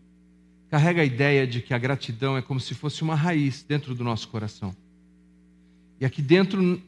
carrega 0.69 1.01
a 1.01 1.05
ideia 1.05 1.47
de 1.47 1.61
que 1.61 1.73
a 1.73 1.77
gratidão 1.77 2.35
é 2.37 2.41
como 2.41 2.59
se 2.59 2.73
fosse 2.73 3.01
uma 3.01 3.15
raiz 3.15 3.63
dentro 3.63 3.95
do 3.95 4.03
nosso 4.03 4.27
coração. 4.27 4.75
E 5.99 6.05
aqui 6.05 6.21
dentro, 6.21 6.81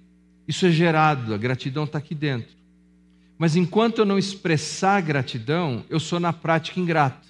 isso 0.48 0.66
é 0.66 0.72
gerado, 0.72 1.34
a 1.34 1.38
gratidão 1.38 1.86
está 1.86 1.98
aqui 1.98 2.14
dentro. 2.14 2.60
Mas 3.38 3.56
enquanto 3.56 4.00
eu 4.00 4.06
não 4.06 4.18
expressar 4.18 5.02
gratidão, 5.02 5.86
eu 5.90 6.00
sou 6.00 6.20
na 6.20 6.34
prática 6.34 6.80
ingrato. 6.80 7.30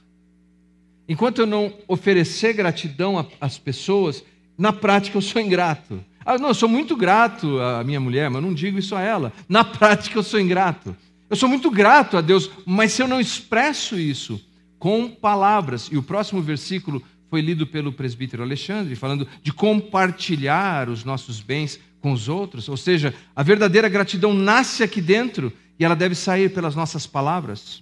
Enquanto 1.07 1.39
eu 1.39 1.45
não 1.45 1.71
oferecer 1.87 2.53
gratidão 2.53 3.27
às 3.39 3.59
pessoas, 3.59 4.23
na 4.57 4.73
prática 4.73 5.17
eu 5.17 5.21
sou 5.21 5.41
ingrato. 5.41 6.03
Ah, 6.29 6.37
não, 6.37 6.49
eu 6.49 6.53
sou 6.53 6.69
muito 6.69 6.95
grato 6.95 7.59
à 7.59 7.83
minha 7.83 7.99
mulher, 7.99 8.29
mas 8.29 8.43
não 8.43 8.53
digo 8.53 8.77
isso 8.77 8.95
a 8.95 9.01
ela. 9.01 9.33
Na 9.47 9.63
prática 9.63 10.15
eu 10.15 10.21
sou 10.21 10.39
ingrato. 10.39 10.95
Eu 11.27 11.35
sou 11.35 11.49
muito 11.49 11.71
grato 11.71 12.17
a 12.17 12.21
Deus, 12.21 12.51
mas 12.67 12.91
se 12.91 13.01
eu 13.01 13.07
não 13.07 13.19
expresso 13.19 13.99
isso 13.99 14.39
com 14.77 15.09
palavras, 15.09 15.89
e 15.91 15.97
o 15.97 16.03
próximo 16.03 16.39
versículo 16.39 17.01
foi 17.31 17.41
lido 17.41 17.65
pelo 17.65 17.91
presbítero 17.91 18.43
Alexandre, 18.43 18.95
falando 18.95 19.27
de 19.41 19.51
compartilhar 19.51 20.87
os 20.87 21.03
nossos 21.03 21.41
bens 21.41 21.79
com 21.99 22.11
os 22.11 22.29
outros, 22.29 22.69
ou 22.69 22.77
seja, 22.77 23.11
a 23.35 23.41
verdadeira 23.41 23.89
gratidão 23.89 24.31
nasce 24.31 24.83
aqui 24.83 25.01
dentro 25.01 25.51
e 25.79 25.83
ela 25.83 25.95
deve 25.95 26.13
sair 26.13 26.53
pelas 26.53 26.75
nossas 26.75 27.07
palavras, 27.07 27.81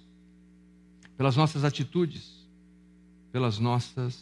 pelas 1.17 1.35
nossas 1.35 1.65
atitudes, 1.65 2.47
pelas 3.29 3.59
nossas 3.59 4.17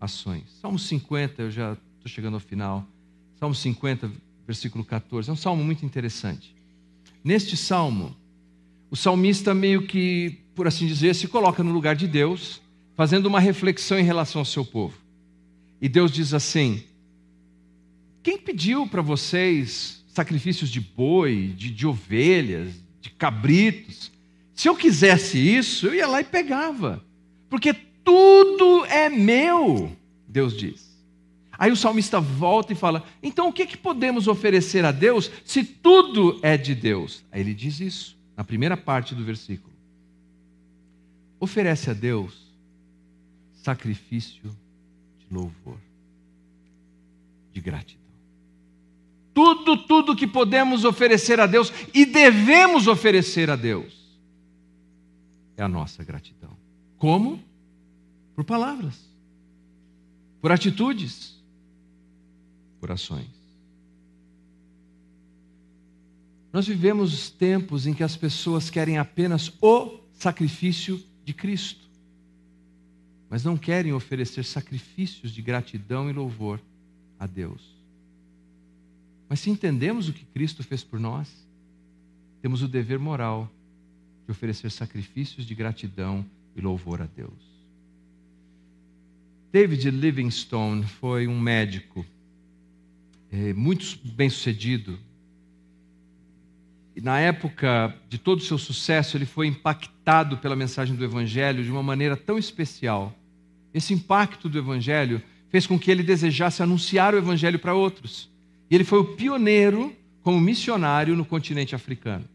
ações. 0.00 0.44
Salmo 0.60 0.78
50, 0.78 1.42
eu 1.42 1.50
já 1.50 1.72
estou 1.72 2.06
chegando 2.06 2.34
ao 2.34 2.40
final. 2.40 2.86
Salmo 3.42 3.56
50, 3.56 4.08
versículo 4.46 4.84
14, 4.84 5.28
é 5.28 5.32
um 5.32 5.36
salmo 5.36 5.64
muito 5.64 5.84
interessante. 5.84 6.54
Neste 7.24 7.56
salmo, 7.56 8.14
o 8.88 8.94
salmista 8.94 9.52
meio 9.52 9.84
que, 9.84 10.38
por 10.54 10.68
assim 10.68 10.86
dizer, 10.86 11.12
se 11.16 11.26
coloca 11.26 11.60
no 11.60 11.72
lugar 11.72 11.96
de 11.96 12.06
Deus, 12.06 12.62
fazendo 12.94 13.26
uma 13.26 13.40
reflexão 13.40 13.98
em 13.98 14.04
relação 14.04 14.42
ao 14.42 14.44
seu 14.44 14.64
povo. 14.64 14.96
E 15.80 15.88
Deus 15.88 16.12
diz 16.12 16.32
assim: 16.32 16.84
Quem 18.22 18.38
pediu 18.38 18.86
para 18.86 19.02
vocês 19.02 20.04
sacrifícios 20.06 20.70
de 20.70 20.78
boi, 20.80 21.52
de, 21.56 21.68
de 21.68 21.84
ovelhas, 21.84 22.80
de 23.00 23.10
cabritos? 23.10 24.12
Se 24.54 24.68
eu 24.68 24.76
quisesse 24.76 25.36
isso, 25.36 25.88
eu 25.88 25.96
ia 25.96 26.06
lá 26.06 26.20
e 26.20 26.24
pegava, 26.24 27.04
porque 27.50 27.74
tudo 28.04 28.84
é 28.84 29.08
meu, 29.08 29.96
Deus 30.28 30.56
diz. 30.56 30.91
Aí 31.62 31.70
o 31.70 31.76
salmista 31.76 32.18
volta 32.20 32.72
e 32.72 32.74
fala: 32.74 33.04
então 33.22 33.48
o 33.48 33.52
que, 33.52 33.64
que 33.64 33.76
podemos 33.76 34.26
oferecer 34.26 34.84
a 34.84 34.90
Deus 34.90 35.30
se 35.44 35.62
tudo 35.62 36.40
é 36.42 36.56
de 36.56 36.74
Deus? 36.74 37.24
Aí 37.30 37.40
ele 37.40 37.54
diz 37.54 37.78
isso, 37.78 38.18
na 38.36 38.42
primeira 38.42 38.76
parte 38.76 39.14
do 39.14 39.24
versículo. 39.24 39.72
Oferece 41.38 41.88
a 41.88 41.92
Deus 41.92 42.52
sacrifício 43.52 44.42
de 45.20 45.32
louvor, 45.32 45.78
de 47.52 47.60
gratidão. 47.60 48.02
Tudo, 49.32 49.86
tudo 49.86 50.16
que 50.16 50.26
podemos 50.26 50.84
oferecer 50.84 51.38
a 51.38 51.46
Deus 51.46 51.72
e 51.94 52.04
devemos 52.04 52.88
oferecer 52.88 53.48
a 53.48 53.54
Deus 53.54 54.18
é 55.56 55.62
a 55.62 55.68
nossa 55.68 56.02
gratidão. 56.02 56.56
Como? 56.98 57.40
Por 58.34 58.42
palavras, 58.42 58.98
por 60.40 60.50
atitudes 60.50 61.40
por 62.82 62.90
ações. 62.90 63.30
Nós 66.52 66.66
vivemos 66.66 67.30
tempos 67.30 67.86
em 67.86 67.94
que 67.94 68.02
as 68.02 68.16
pessoas 68.16 68.68
querem 68.68 68.98
apenas 68.98 69.52
o 69.60 70.00
sacrifício 70.14 71.00
de 71.24 71.32
Cristo, 71.32 71.88
mas 73.30 73.44
não 73.44 73.56
querem 73.56 73.92
oferecer 73.92 74.44
sacrifícios 74.44 75.30
de 75.30 75.40
gratidão 75.40 76.10
e 76.10 76.12
louvor 76.12 76.60
a 77.20 77.26
Deus. 77.28 77.62
Mas 79.28 79.38
se 79.38 79.48
entendemos 79.48 80.08
o 80.08 80.12
que 80.12 80.24
Cristo 80.24 80.64
fez 80.64 80.82
por 80.82 80.98
nós, 80.98 81.28
temos 82.42 82.62
o 82.62 82.68
dever 82.68 82.98
moral 82.98 83.48
de 84.26 84.32
oferecer 84.32 84.72
sacrifícios 84.72 85.46
de 85.46 85.54
gratidão 85.54 86.26
e 86.56 86.60
louvor 86.60 87.00
a 87.00 87.06
Deus. 87.06 87.52
David 89.52 89.88
Livingstone 89.88 90.84
foi 90.84 91.28
um 91.28 91.38
médico 91.38 92.04
é, 93.32 93.54
muito 93.54 93.98
bem 94.04 94.28
sucedido. 94.28 94.98
E 96.94 97.00
na 97.00 97.18
época 97.18 97.96
de 98.08 98.18
todo 98.18 98.40
o 98.40 98.44
seu 98.44 98.58
sucesso, 98.58 99.16
ele 99.16 99.24
foi 99.24 99.46
impactado 99.46 100.36
pela 100.36 100.54
mensagem 100.54 100.94
do 100.94 101.02
Evangelho 101.02 101.64
de 101.64 101.70
uma 101.70 101.82
maneira 101.82 102.14
tão 102.14 102.38
especial. 102.38 103.16
Esse 103.72 103.94
impacto 103.94 104.50
do 104.50 104.58
Evangelho 104.58 105.22
fez 105.48 105.66
com 105.66 105.78
que 105.78 105.90
ele 105.90 106.02
desejasse 106.02 106.62
anunciar 106.62 107.14
o 107.14 107.18
Evangelho 107.18 107.58
para 107.58 107.74
outros. 107.74 108.30
E 108.70 108.74
ele 108.74 108.84
foi 108.84 108.98
o 108.98 109.16
pioneiro 109.16 109.96
como 110.22 110.38
missionário 110.38 111.16
no 111.16 111.24
continente 111.24 111.74
africano. 111.74 112.26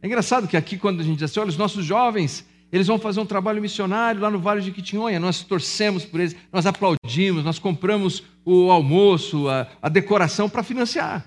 É 0.00 0.06
engraçado 0.06 0.48
que 0.48 0.56
aqui, 0.56 0.78
quando 0.78 1.00
a 1.00 1.04
gente 1.04 1.18
diz 1.18 1.30
assim, 1.30 1.40
olha, 1.40 1.50
os 1.50 1.56
nossos 1.56 1.84
jovens 1.84 2.46
eles 2.74 2.88
vão 2.88 2.98
fazer 2.98 3.20
um 3.20 3.24
trabalho 3.24 3.62
missionário 3.62 4.20
lá 4.20 4.28
no 4.28 4.40
Vale 4.40 4.60
de 4.60 4.72
Quitinhonha. 4.72 5.20
Nós 5.20 5.44
torcemos 5.44 6.04
por 6.04 6.18
eles, 6.18 6.34
nós 6.52 6.66
aplaudimos, 6.66 7.44
nós 7.44 7.56
compramos 7.56 8.24
o 8.44 8.68
almoço, 8.68 9.48
a, 9.48 9.68
a 9.80 9.88
decoração 9.88 10.50
para 10.50 10.64
financiar. 10.64 11.24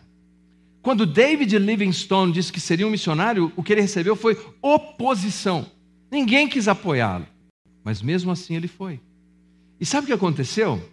Quando 0.81 1.05
David 1.05 1.57
Livingstone 1.57 2.33
disse 2.33 2.51
que 2.51 2.59
seria 2.59 2.85
um 2.85 2.89
missionário, 2.89 3.49
o 3.55 3.63
que 3.63 3.71
ele 3.71 3.79
recebeu 3.79 4.13
foi 4.13 4.37
oposição. 4.61 5.65
Ninguém 6.11 6.49
quis 6.49 6.67
apoiá-lo, 6.67 7.25
mas 7.81 8.01
mesmo 8.01 8.29
assim 8.29 8.57
ele 8.57 8.67
foi. 8.67 8.99
E 9.79 9.85
sabe 9.85 10.03
o 10.03 10.07
que 10.07 10.13
aconteceu? 10.13 10.83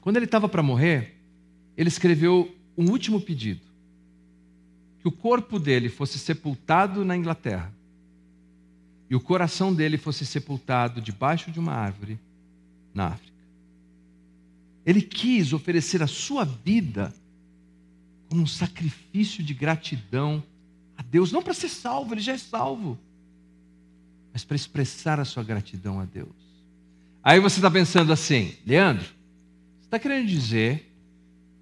Quando 0.00 0.16
ele 0.16 0.24
estava 0.24 0.48
para 0.48 0.64
morrer, 0.64 1.14
ele 1.76 1.88
escreveu 1.88 2.52
um 2.76 2.90
último 2.90 3.20
pedido: 3.20 3.60
que 4.98 5.06
o 5.06 5.12
corpo 5.12 5.60
dele 5.60 5.88
fosse 5.88 6.18
sepultado 6.18 7.04
na 7.04 7.16
Inglaterra 7.16 7.77
e 9.10 9.16
o 9.16 9.20
coração 9.20 9.74
dele 9.74 9.96
fosse 9.96 10.26
sepultado 10.26 11.00
debaixo 11.00 11.50
de 11.50 11.58
uma 11.58 11.72
árvore 11.72 12.18
na 12.92 13.08
África. 13.08 13.38
Ele 14.84 15.00
quis 15.00 15.52
oferecer 15.52 16.02
a 16.02 16.06
sua 16.06 16.44
vida 16.44 17.14
como 18.28 18.42
um 18.42 18.46
sacrifício 18.46 19.42
de 19.42 19.54
gratidão 19.54 20.42
a 20.96 21.02
Deus, 21.02 21.32
não 21.32 21.42
para 21.42 21.54
ser 21.54 21.68
salvo, 21.68 22.14
ele 22.14 22.20
já 22.20 22.32
é 22.32 22.38
salvo, 22.38 22.98
mas 24.32 24.44
para 24.44 24.56
expressar 24.56 25.18
a 25.20 25.24
sua 25.24 25.42
gratidão 25.42 26.00
a 26.00 26.04
Deus. 26.04 26.28
Aí 27.22 27.40
você 27.40 27.58
está 27.58 27.70
pensando 27.70 28.12
assim, 28.12 28.54
Leandro, 28.66 29.04
você 29.04 29.86
está 29.86 29.98
querendo 29.98 30.26
dizer 30.26 30.92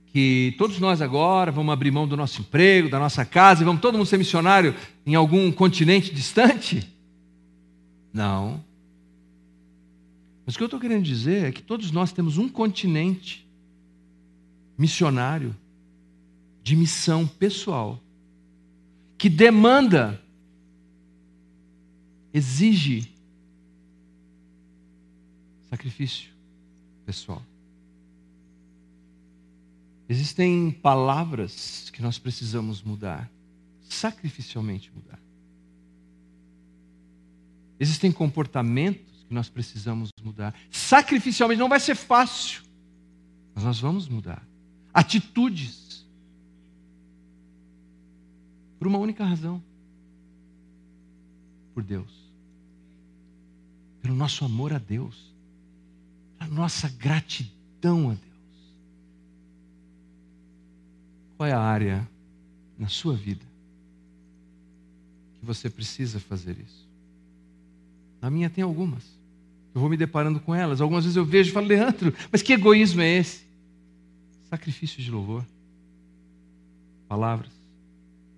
que 0.06 0.54
todos 0.56 0.78
nós 0.78 1.02
agora 1.02 1.52
vamos 1.52 1.72
abrir 1.72 1.90
mão 1.90 2.08
do 2.08 2.16
nosso 2.16 2.40
emprego, 2.40 2.88
da 2.88 2.98
nossa 2.98 3.24
casa 3.24 3.62
e 3.62 3.64
vamos 3.64 3.82
todo 3.82 3.98
mundo 3.98 4.06
ser 4.06 4.18
missionário 4.18 4.74
em 5.04 5.14
algum 5.14 5.52
continente 5.52 6.14
distante? 6.14 6.95
Não. 8.16 8.64
Mas 10.46 10.54
o 10.54 10.56
que 10.56 10.62
eu 10.62 10.68
estou 10.68 10.80
querendo 10.80 11.04
dizer 11.04 11.44
é 11.44 11.52
que 11.52 11.60
todos 11.60 11.90
nós 11.90 12.12
temos 12.14 12.38
um 12.38 12.48
continente 12.48 13.46
missionário 14.78 15.54
de 16.62 16.74
missão 16.74 17.26
pessoal 17.26 18.00
que 19.18 19.28
demanda, 19.28 20.18
exige 22.32 23.12
sacrifício 25.68 26.30
pessoal. 27.04 27.42
Existem 30.08 30.70
palavras 30.70 31.90
que 31.90 32.00
nós 32.00 32.18
precisamos 32.18 32.82
mudar, 32.82 33.30
sacrificialmente 33.90 34.90
mudar. 34.94 35.25
Existem 37.78 38.10
comportamentos 38.10 39.24
que 39.28 39.34
nós 39.34 39.48
precisamos 39.48 40.10
mudar. 40.22 40.54
Sacrificialmente 40.70 41.58
não 41.58 41.68
vai 41.68 41.80
ser 41.80 41.94
fácil, 41.94 42.62
mas 43.54 43.64
nós 43.64 43.78
vamos 43.80 44.08
mudar. 44.08 44.46
Atitudes. 44.92 46.06
Por 48.78 48.86
uma 48.86 48.98
única 48.98 49.24
razão: 49.24 49.62
por 51.74 51.82
Deus. 51.82 52.10
Pelo 54.00 54.14
nosso 54.14 54.44
amor 54.44 54.72
a 54.72 54.78
Deus. 54.78 55.34
Pela 56.38 56.50
nossa 56.50 56.88
gratidão 56.88 58.10
a 58.10 58.14
Deus. 58.14 58.26
Qual 61.36 61.46
é 61.46 61.52
a 61.52 61.60
área 61.60 62.08
na 62.78 62.88
sua 62.88 63.14
vida 63.14 63.44
que 65.38 65.44
você 65.44 65.68
precisa 65.68 66.18
fazer 66.18 66.58
isso? 66.58 66.86
Na 68.20 68.30
minha 68.30 68.50
tem 68.50 68.64
algumas. 68.64 69.04
Eu 69.74 69.80
vou 69.80 69.90
me 69.90 69.96
deparando 69.96 70.40
com 70.40 70.54
elas. 70.54 70.80
Algumas 70.80 71.04
vezes 71.04 71.16
eu 71.16 71.24
vejo 71.24 71.50
e 71.50 71.52
falo, 71.52 71.66
Leandro, 71.66 72.14
mas 72.32 72.42
que 72.42 72.52
egoísmo 72.52 73.02
é 73.02 73.16
esse? 73.16 73.44
Sacrifício 74.48 75.02
de 75.02 75.10
louvor. 75.10 75.44
Palavras, 77.08 77.52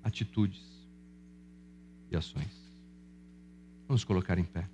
atitudes 0.02 0.60
e 2.10 2.16
ações. 2.16 2.50
Vamos 3.86 4.04
colocar 4.04 4.38
em 4.38 4.44
pé. 4.44 4.64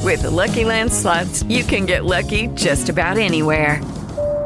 With 0.00 0.22
the 0.22 0.30
Lucky 0.30 0.64
Land 0.64 0.90
slots, 0.90 1.42
you 1.48 1.64
can 1.64 1.86
get 1.86 2.04
lucky 2.04 2.48
just 2.56 2.88
about 2.88 3.18
anywhere. 3.18 3.80